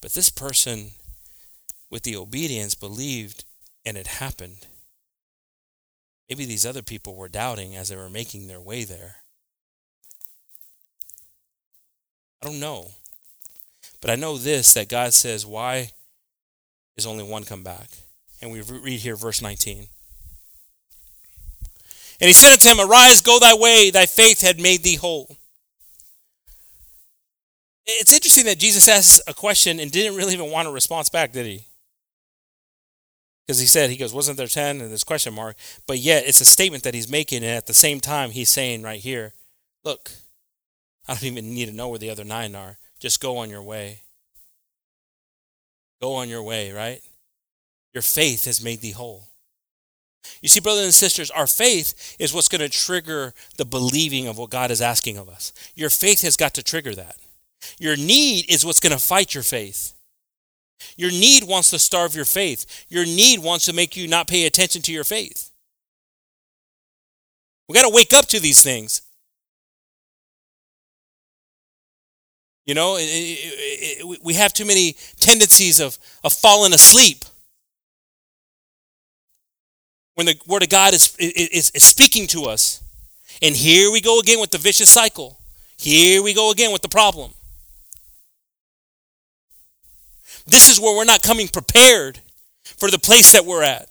[0.00, 0.92] But this person,
[1.90, 3.44] with the obedience, believed
[3.84, 4.66] and it happened.
[6.28, 9.16] Maybe these other people were doubting as they were making their way there.
[12.42, 12.92] I don't know.
[14.00, 15.90] But I know this that God says, Why
[17.00, 17.88] is only one come back.
[18.40, 19.86] And we read here verse 19.
[22.20, 25.36] And he said unto him, Arise, go thy way, thy faith had made thee whole.
[27.86, 31.32] It's interesting that Jesus asked a question and didn't really even want a response back,
[31.32, 31.64] did he?
[33.46, 34.80] Because he said, he goes, wasn't there 10?
[34.80, 35.56] And this question mark.
[35.86, 38.82] But yet it's a statement that he's making, and at the same time, he's saying
[38.82, 39.32] right here,
[39.82, 40.10] look,
[41.08, 42.76] I don't even need to know where the other nine are.
[43.00, 44.02] Just go on your way.
[46.00, 47.02] Go on your way, right?
[47.92, 49.24] Your faith has made thee whole.
[50.42, 54.38] You see, brothers and sisters, our faith is what's going to trigger the believing of
[54.38, 55.52] what God is asking of us.
[55.74, 57.16] Your faith has got to trigger that.
[57.78, 59.94] Your need is what's going to fight your faith.
[60.96, 62.86] Your need wants to starve your faith.
[62.88, 65.50] Your need wants to make you not pay attention to your faith.
[67.68, 69.02] We got to wake up to these things.
[72.70, 77.24] You know, it, it, it, we have too many tendencies of, of falling asleep
[80.14, 82.80] when the Word of God is, is, is speaking to us.
[83.42, 85.40] And here we go again with the vicious cycle.
[85.78, 87.32] Here we go again with the problem.
[90.46, 92.20] This is where we're not coming prepared
[92.62, 93.88] for the place that we're at.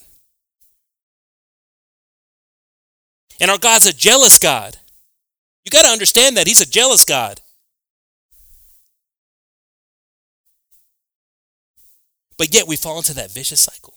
[3.41, 4.77] And our God's a jealous God.
[5.65, 6.47] You got to understand that.
[6.47, 7.41] He's a jealous God.
[12.39, 13.93] But yet we fall into that vicious cycle.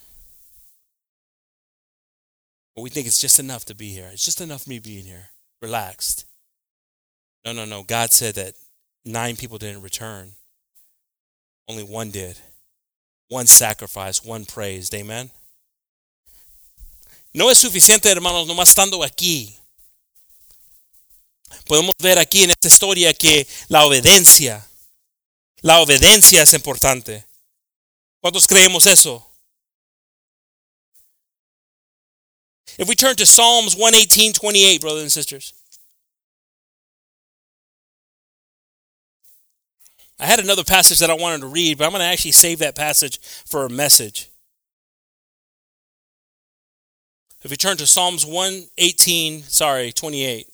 [2.74, 4.10] Where we think it's just enough to be here.
[4.12, 5.28] It's just enough me being here,
[5.62, 6.26] relaxed.
[7.44, 7.84] No, no, no.
[7.84, 8.54] God said that
[9.04, 10.32] nine people didn't return.
[11.68, 12.36] Only one did.
[13.28, 14.92] One sacrifice, one praised.
[14.92, 15.30] Amen.
[17.32, 19.56] No es suficiente, hermanos, nomás estando aquí.
[21.68, 24.66] Podemos ver aquí en esta historia que la obediencia,
[25.60, 27.24] la obediencia es importante.
[28.22, 29.26] ¿Cuántos creemos eso?
[32.78, 35.52] If we turn to Psalms 118, 28, brothers and sisters.
[40.18, 42.60] I had another passage that I wanted to read, but I'm going to actually save
[42.60, 44.30] that passage for a message.
[47.42, 50.46] If we turn to Psalms 118, sorry, 28.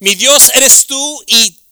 [0.00, 1.63] Mi Dios eres tú y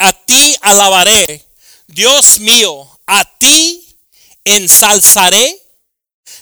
[0.00, 1.42] a ti alabaré.
[1.86, 3.96] Dios mío, a ti
[4.44, 5.52] ensalzaré.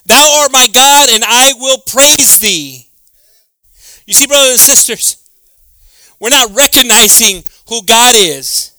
[0.06, 2.86] Thou art my God, and I will praise thee.
[4.06, 5.16] You see, brothers and sisters,
[6.18, 8.72] we're not recognizing who God is.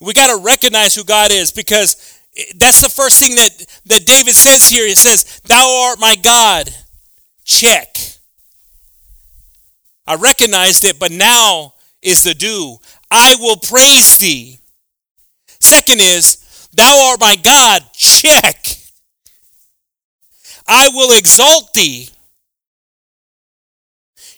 [0.00, 2.18] We got to recognize who God is because
[2.56, 4.86] that's the first thing that, that David says here.
[4.86, 6.70] He says, Thou art my God.
[7.44, 7.96] Check.
[10.06, 12.78] I recognized it, but now is the due.
[13.10, 14.58] I will praise thee.
[15.60, 17.82] Second is, thou art my God.
[17.92, 18.66] Check.
[20.66, 22.08] I will exalt thee.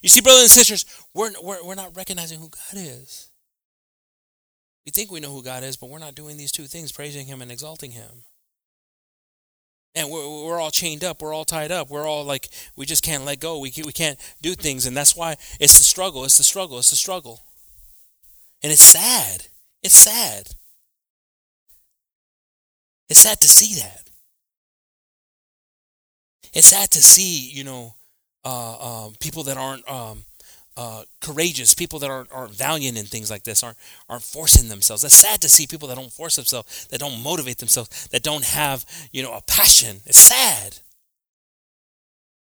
[0.03, 0.85] You see, brothers and sisters,
[1.15, 3.29] we're, we're, we're not recognizing who God is.
[4.85, 7.27] We think we know who God is, but we're not doing these two things, praising
[7.27, 8.25] Him and exalting Him.
[9.95, 11.23] And we're, we're all chained up.
[11.23, 11.89] We're all tied up.
[11.91, 13.59] We're all like, we just can't let go.
[13.59, 14.87] We, we can't do things.
[14.87, 16.25] And that's why it's the struggle.
[16.25, 16.79] It's the struggle.
[16.79, 17.43] It's the struggle.
[18.63, 19.47] And it's sad.
[19.83, 20.49] It's sad.
[23.09, 24.11] It's sad to see that.
[26.53, 27.95] It's sad to see, you know,
[28.45, 30.25] uh, um, people that aren't um,
[30.77, 33.77] uh, courageous, people that aren't, aren't valiant in things like this, aren't,
[34.09, 35.05] aren't forcing themselves.
[35.05, 38.45] It's sad to see people that don't force themselves, that don't motivate themselves, that don't
[38.45, 40.01] have, you know, a passion.
[40.07, 40.79] It's sad.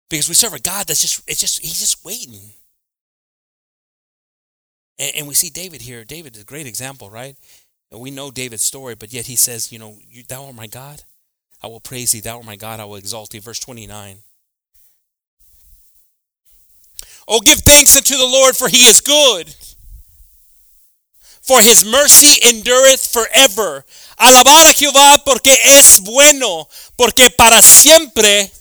[0.09, 2.51] Because we serve a God that's just, it's just, he's just waiting.
[4.99, 6.03] And, and we see David here.
[6.03, 7.35] David is a great example, right?
[7.91, 9.97] We know David's story, but yet he says, you know,
[10.27, 11.03] thou art my God.
[11.61, 12.19] I will praise thee.
[12.19, 12.79] Thou art my God.
[12.79, 13.39] I will exalt thee.
[13.39, 14.17] Verse 29.
[17.27, 19.53] Oh, give thanks unto the Lord, for he is good.
[21.41, 23.85] For his mercy endureth forever.
[24.17, 26.67] Alabar a Jehová porque es bueno,
[26.97, 28.51] porque para siempre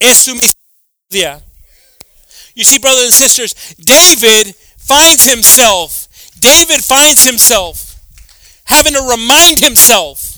[0.00, 1.42] es su misericordia.
[2.54, 4.54] You see, brothers and sisters, David
[4.86, 6.08] finds himself,
[6.38, 8.00] David finds himself
[8.66, 10.34] having to remind himself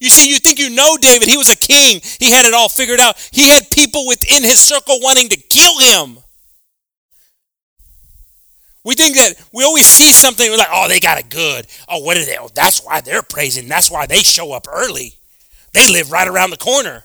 [0.00, 1.28] You see, you think you know David.
[1.28, 2.00] He was a king.
[2.18, 3.16] He had it all figured out.
[3.32, 6.18] He had people within his circle wanting to kill him.
[8.84, 11.66] We think that we always see something, we're like, oh, they got it good.
[11.88, 12.36] Oh, what are they?
[12.38, 13.68] Oh, that's why they're praising.
[13.68, 15.14] That's why they show up early.
[15.72, 17.02] They live right around the corner.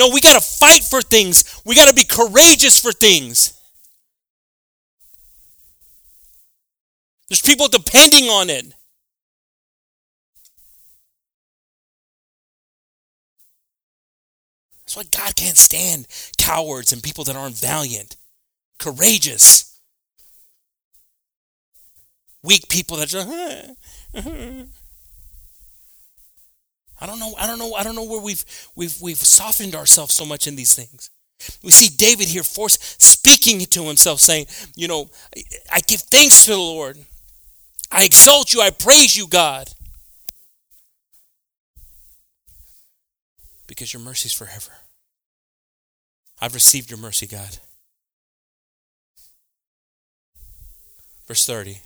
[0.00, 1.60] No, we got to fight for things.
[1.66, 3.52] We got to be courageous for things.
[7.28, 8.72] There's people depending on it.
[14.86, 16.06] That's why God can't stand
[16.38, 18.16] cowards and people that aren't valiant,
[18.78, 19.82] courageous,
[22.42, 24.70] weak people that just.
[27.00, 27.34] I don't know.
[27.38, 27.74] I don't know.
[27.74, 28.44] I don't know where we've
[28.76, 31.10] we've we've softened ourselves so much in these things.
[31.62, 34.46] We see David here force speaking to himself, saying,
[34.76, 35.10] "You know,
[35.72, 36.98] I give thanks to the Lord.
[37.90, 38.60] I exalt you.
[38.60, 39.70] I praise you, God,
[43.66, 44.72] because your mercy's forever."
[46.40, 47.58] I've received your mercy, God.
[51.28, 51.82] Verse 30.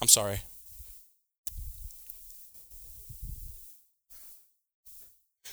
[0.00, 0.40] I'm sorry.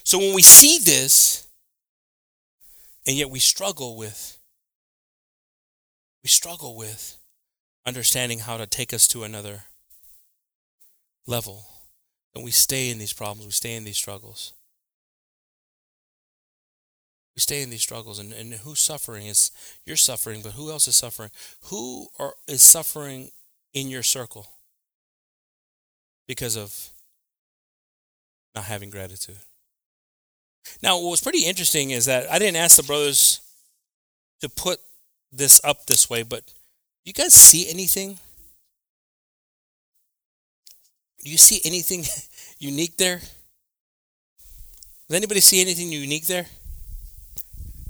[0.03, 1.47] So when we see this,
[3.07, 4.38] and yet we struggle with,
[6.23, 7.17] we struggle with
[7.85, 9.63] understanding how to take us to another
[11.25, 11.65] level,
[12.35, 14.53] and we stay in these problems, we stay in these struggles.
[17.35, 19.49] We stay in these struggles and, and who's suffering is
[19.85, 21.31] you're suffering but who else is suffering?
[21.63, 23.31] Who are, is suffering
[23.73, 24.45] in your circle
[26.27, 26.89] because of
[28.53, 29.39] not having gratitude
[30.81, 33.41] now what was pretty interesting is that i didn't ask the brothers
[34.41, 34.80] to put
[35.31, 36.44] this up this way but
[37.06, 38.18] you guys see anything
[41.23, 42.03] do you see anything
[42.60, 43.22] unique there
[45.07, 46.45] does anybody see anything unique there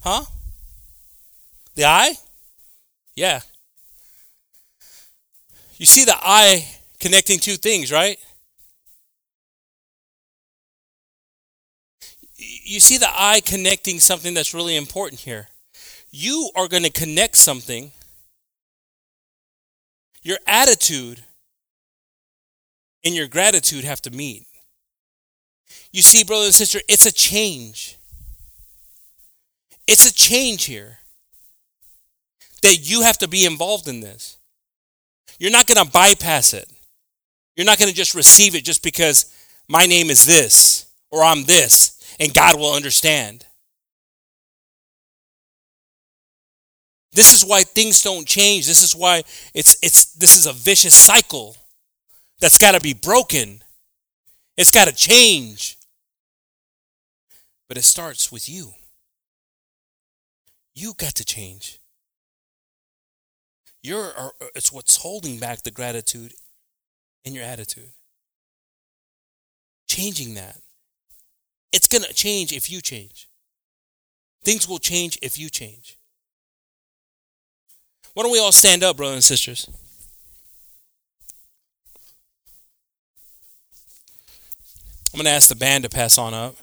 [0.03, 0.25] Huh?
[1.75, 2.13] The eye?
[3.15, 3.39] Yeah.
[5.77, 6.67] You see the eye
[6.99, 8.17] connecting two things, right?
[12.65, 15.49] You see the eye connecting something that's really important here.
[16.11, 17.91] You are going to connect something.
[20.21, 21.23] Your attitude
[23.03, 24.47] and your gratitude have to meet.
[25.91, 27.97] You see, brother and sister, it's a change.
[29.85, 30.99] It's a change here
[32.61, 34.37] that you have to be involved in this.
[35.37, 36.71] You're not going to bypass it.
[37.55, 39.31] You're not going to just receive it just because
[39.67, 43.45] my name is this or I'm this and God will understand.
[47.11, 48.65] This is why things don't change.
[48.65, 49.23] This is why
[49.53, 51.55] it's it's this is a vicious cycle
[52.39, 53.63] that's got to be broken.
[54.57, 55.77] It's got to change.
[57.67, 58.73] But it starts with you.
[60.75, 61.79] You got to change.
[63.81, 66.33] You're, uh, it's what's holding back the gratitude
[67.25, 67.91] in your attitude.
[69.87, 70.57] Changing that.
[71.73, 73.27] It's going to change if you change.
[74.43, 75.97] Things will change if you change.
[78.13, 79.67] Why don't we all stand up, brothers and sisters?
[85.11, 86.55] I'm going to ask the band to pass on up.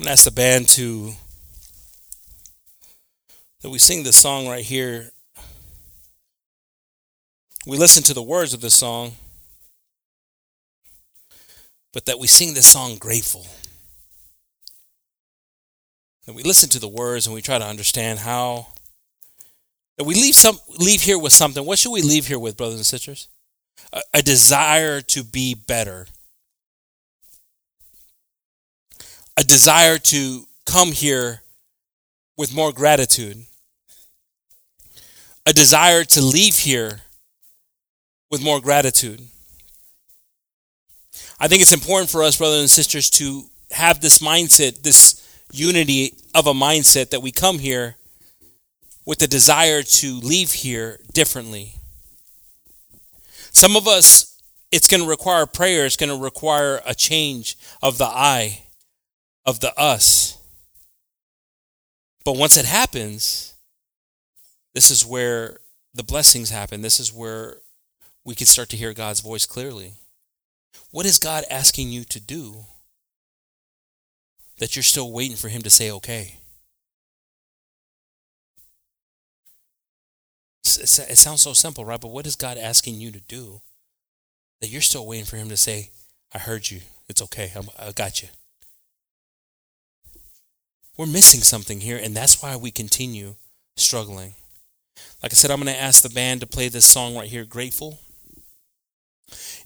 [0.00, 1.12] I'm gonna ask the band to
[3.62, 5.10] that we sing this song right here.
[7.66, 9.12] We listen to the words of the song,
[11.92, 13.46] but that we sing this song grateful.
[16.26, 18.68] That we listen to the words and we try to understand how
[19.98, 21.66] That we leave some leave here with something.
[21.66, 23.28] What should we leave here with, brothers and sisters?
[23.92, 26.06] A, a desire to be better.
[29.36, 31.42] A desire to come here
[32.38, 33.44] with more gratitude.
[35.50, 37.00] A desire to leave here
[38.30, 39.20] with more gratitude.
[41.40, 46.14] I think it's important for us, brothers and sisters, to have this mindset, this unity
[46.36, 47.96] of a mindset that we come here
[49.04, 51.72] with the desire to leave here differently.
[53.50, 54.40] Some of us,
[54.70, 58.66] it's going to require prayer, it's going to require a change of the I,
[59.44, 60.38] of the us.
[62.24, 63.54] But once it happens,
[64.74, 65.58] this is where
[65.94, 66.82] the blessings happen.
[66.82, 67.56] This is where
[68.24, 69.94] we can start to hear God's voice clearly.
[70.90, 72.64] What is God asking you to do
[74.58, 76.36] that you're still waiting for Him to say okay?
[80.62, 82.00] It sounds so simple, right?
[82.00, 83.60] But what is God asking you to do
[84.60, 85.90] that you're still waiting for Him to say,
[86.32, 86.80] I heard you.
[87.08, 87.52] It's okay.
[87.78, 88.28] i got you.
[90.96, 93.34] We're missing something here, and that's why we continue
[93.76, 94.34] struggling.
[95.22, 97.44] Like I said, I'm going to ask the band to play this song right here,
[97.44, 97.98] Grateful.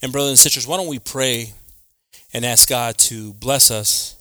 [0.03, 1.53] And, brothers and sisters, why don't we pray
[2.33, 4.17] and ask God to bless us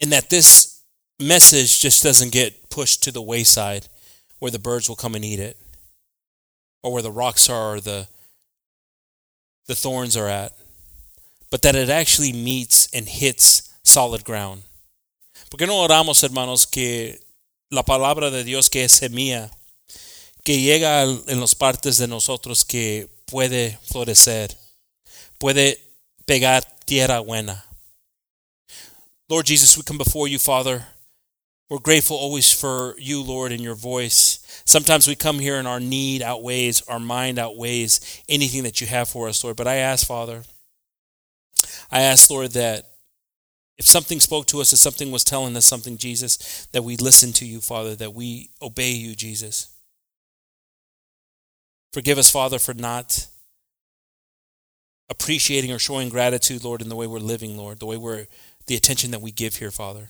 [0.00, 0.82] and that this
[1.18, 3.86] message just doesn't get pushed to the wayside
[4.38, 5.56] where the birds will come and eat it
[6.82, 8.06] or where the rocks are or the,
[9.66, 10.52] the thorns are at,
[11.50, 14.62] but that it actually meets and hits solid ground.
[15.50, 17.16] Porque no oramos, hermanos, que
[17.70, 19.50] la palabra de Dios que es semilla,
[20.44, 24.56] que llega en las partes de nosotros que puede florecer,
[25.38, 25.80] puede
[26.26, 27.64] pegar tierra buena.
[29.28, 30.86] Lord Jesus, we come before you, Father.
[31.70, 34.38] We're grateful always for you, Lord, and your voice.
[34.66, 39.08] Sometimes we come here and our need outweighs, our mind outweighs anything that you have
[39.08, 39.56] for us, Lord.
[39.56, 40.42] But I ask, Father,
[41.90, 42.84] I ask, Lord, that
[43.76, 47.32] if something spoke to us, if something was telling us something, Jesus, that we listen
[47.34, 49.74] to you, Father, that we obey you, Jesus.
[51.92, 53.26] Forgive us, Father, for not
[55.08, 58.26] appreciating or showing gratitude, Lord, in the way we're living, Lord, the way we're,
[58.66, 60.08] the attention that we give here, Father.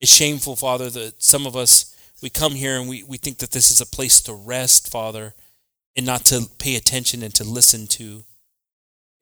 [0.00, 3.50] It's shameful, Father, that some of us, we come here and we, we think that
[3.50, 5.34] this is a place to rest, Father,
[5.96, 8.24] and not to pay attention and to listen to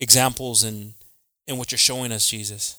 [0.01, 0.95] examples and,
[1.49, 2.79] and what you're showing us, Jesus.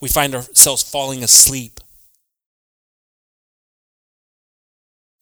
[0.00, 1.80] We find ourselves falling asleep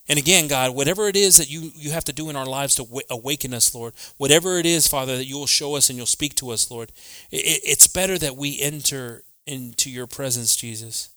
[0.08, 2.74] And again, God, whatever it is that you, you have to do in our lives
[2.76, 5.98] to w- awaken us, Lord, whatever it is, Father, that you will show us and
[5.98, 6.92] you'll speak to us, Lord,
[7.30, 11.10] it, it's better that we enter into your presence, Jesus.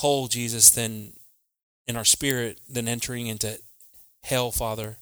[0.00, 1.12] Whole, Jesus, than
[1.86, 3.58] in our spirit, than entering into
[4.24, 4.96] hell, Father.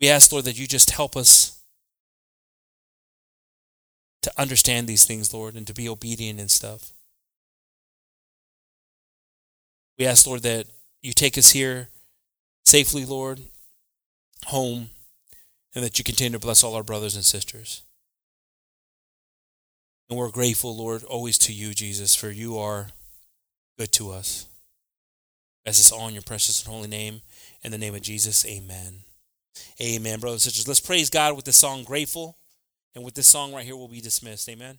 [0.00, 1.60] We ask, Lord, that you just help us
[4.22, 6.92] to understand these things, Lord, and to be obedient and stuff.
[9.98, 10.66] We ask, Lord, that
[11.00, 11.88] you take us here
[12.64, 13.40] safely, Lord,
[14.46, 14.90] home,
[15.74, 17.82] and that you continue to bless all our brothers and sisters.
[20.08, 22.88] And we're grateful, Lord, always to you, Jesus, for you are
[23.78, 24.46] good to us.
[25.64, 27.22] As this all in your precious and holy name.
[27.62, 29.05] In the name of Jesus, amen.
[29.80, 30.68] Amen, brothers and sisters.
[30.68, 32.38] Let's praise God with the song Grateful.
[32.94, 34.48] And with this song right here, we'll be dismissed.
[34.48, 34.78] Amen.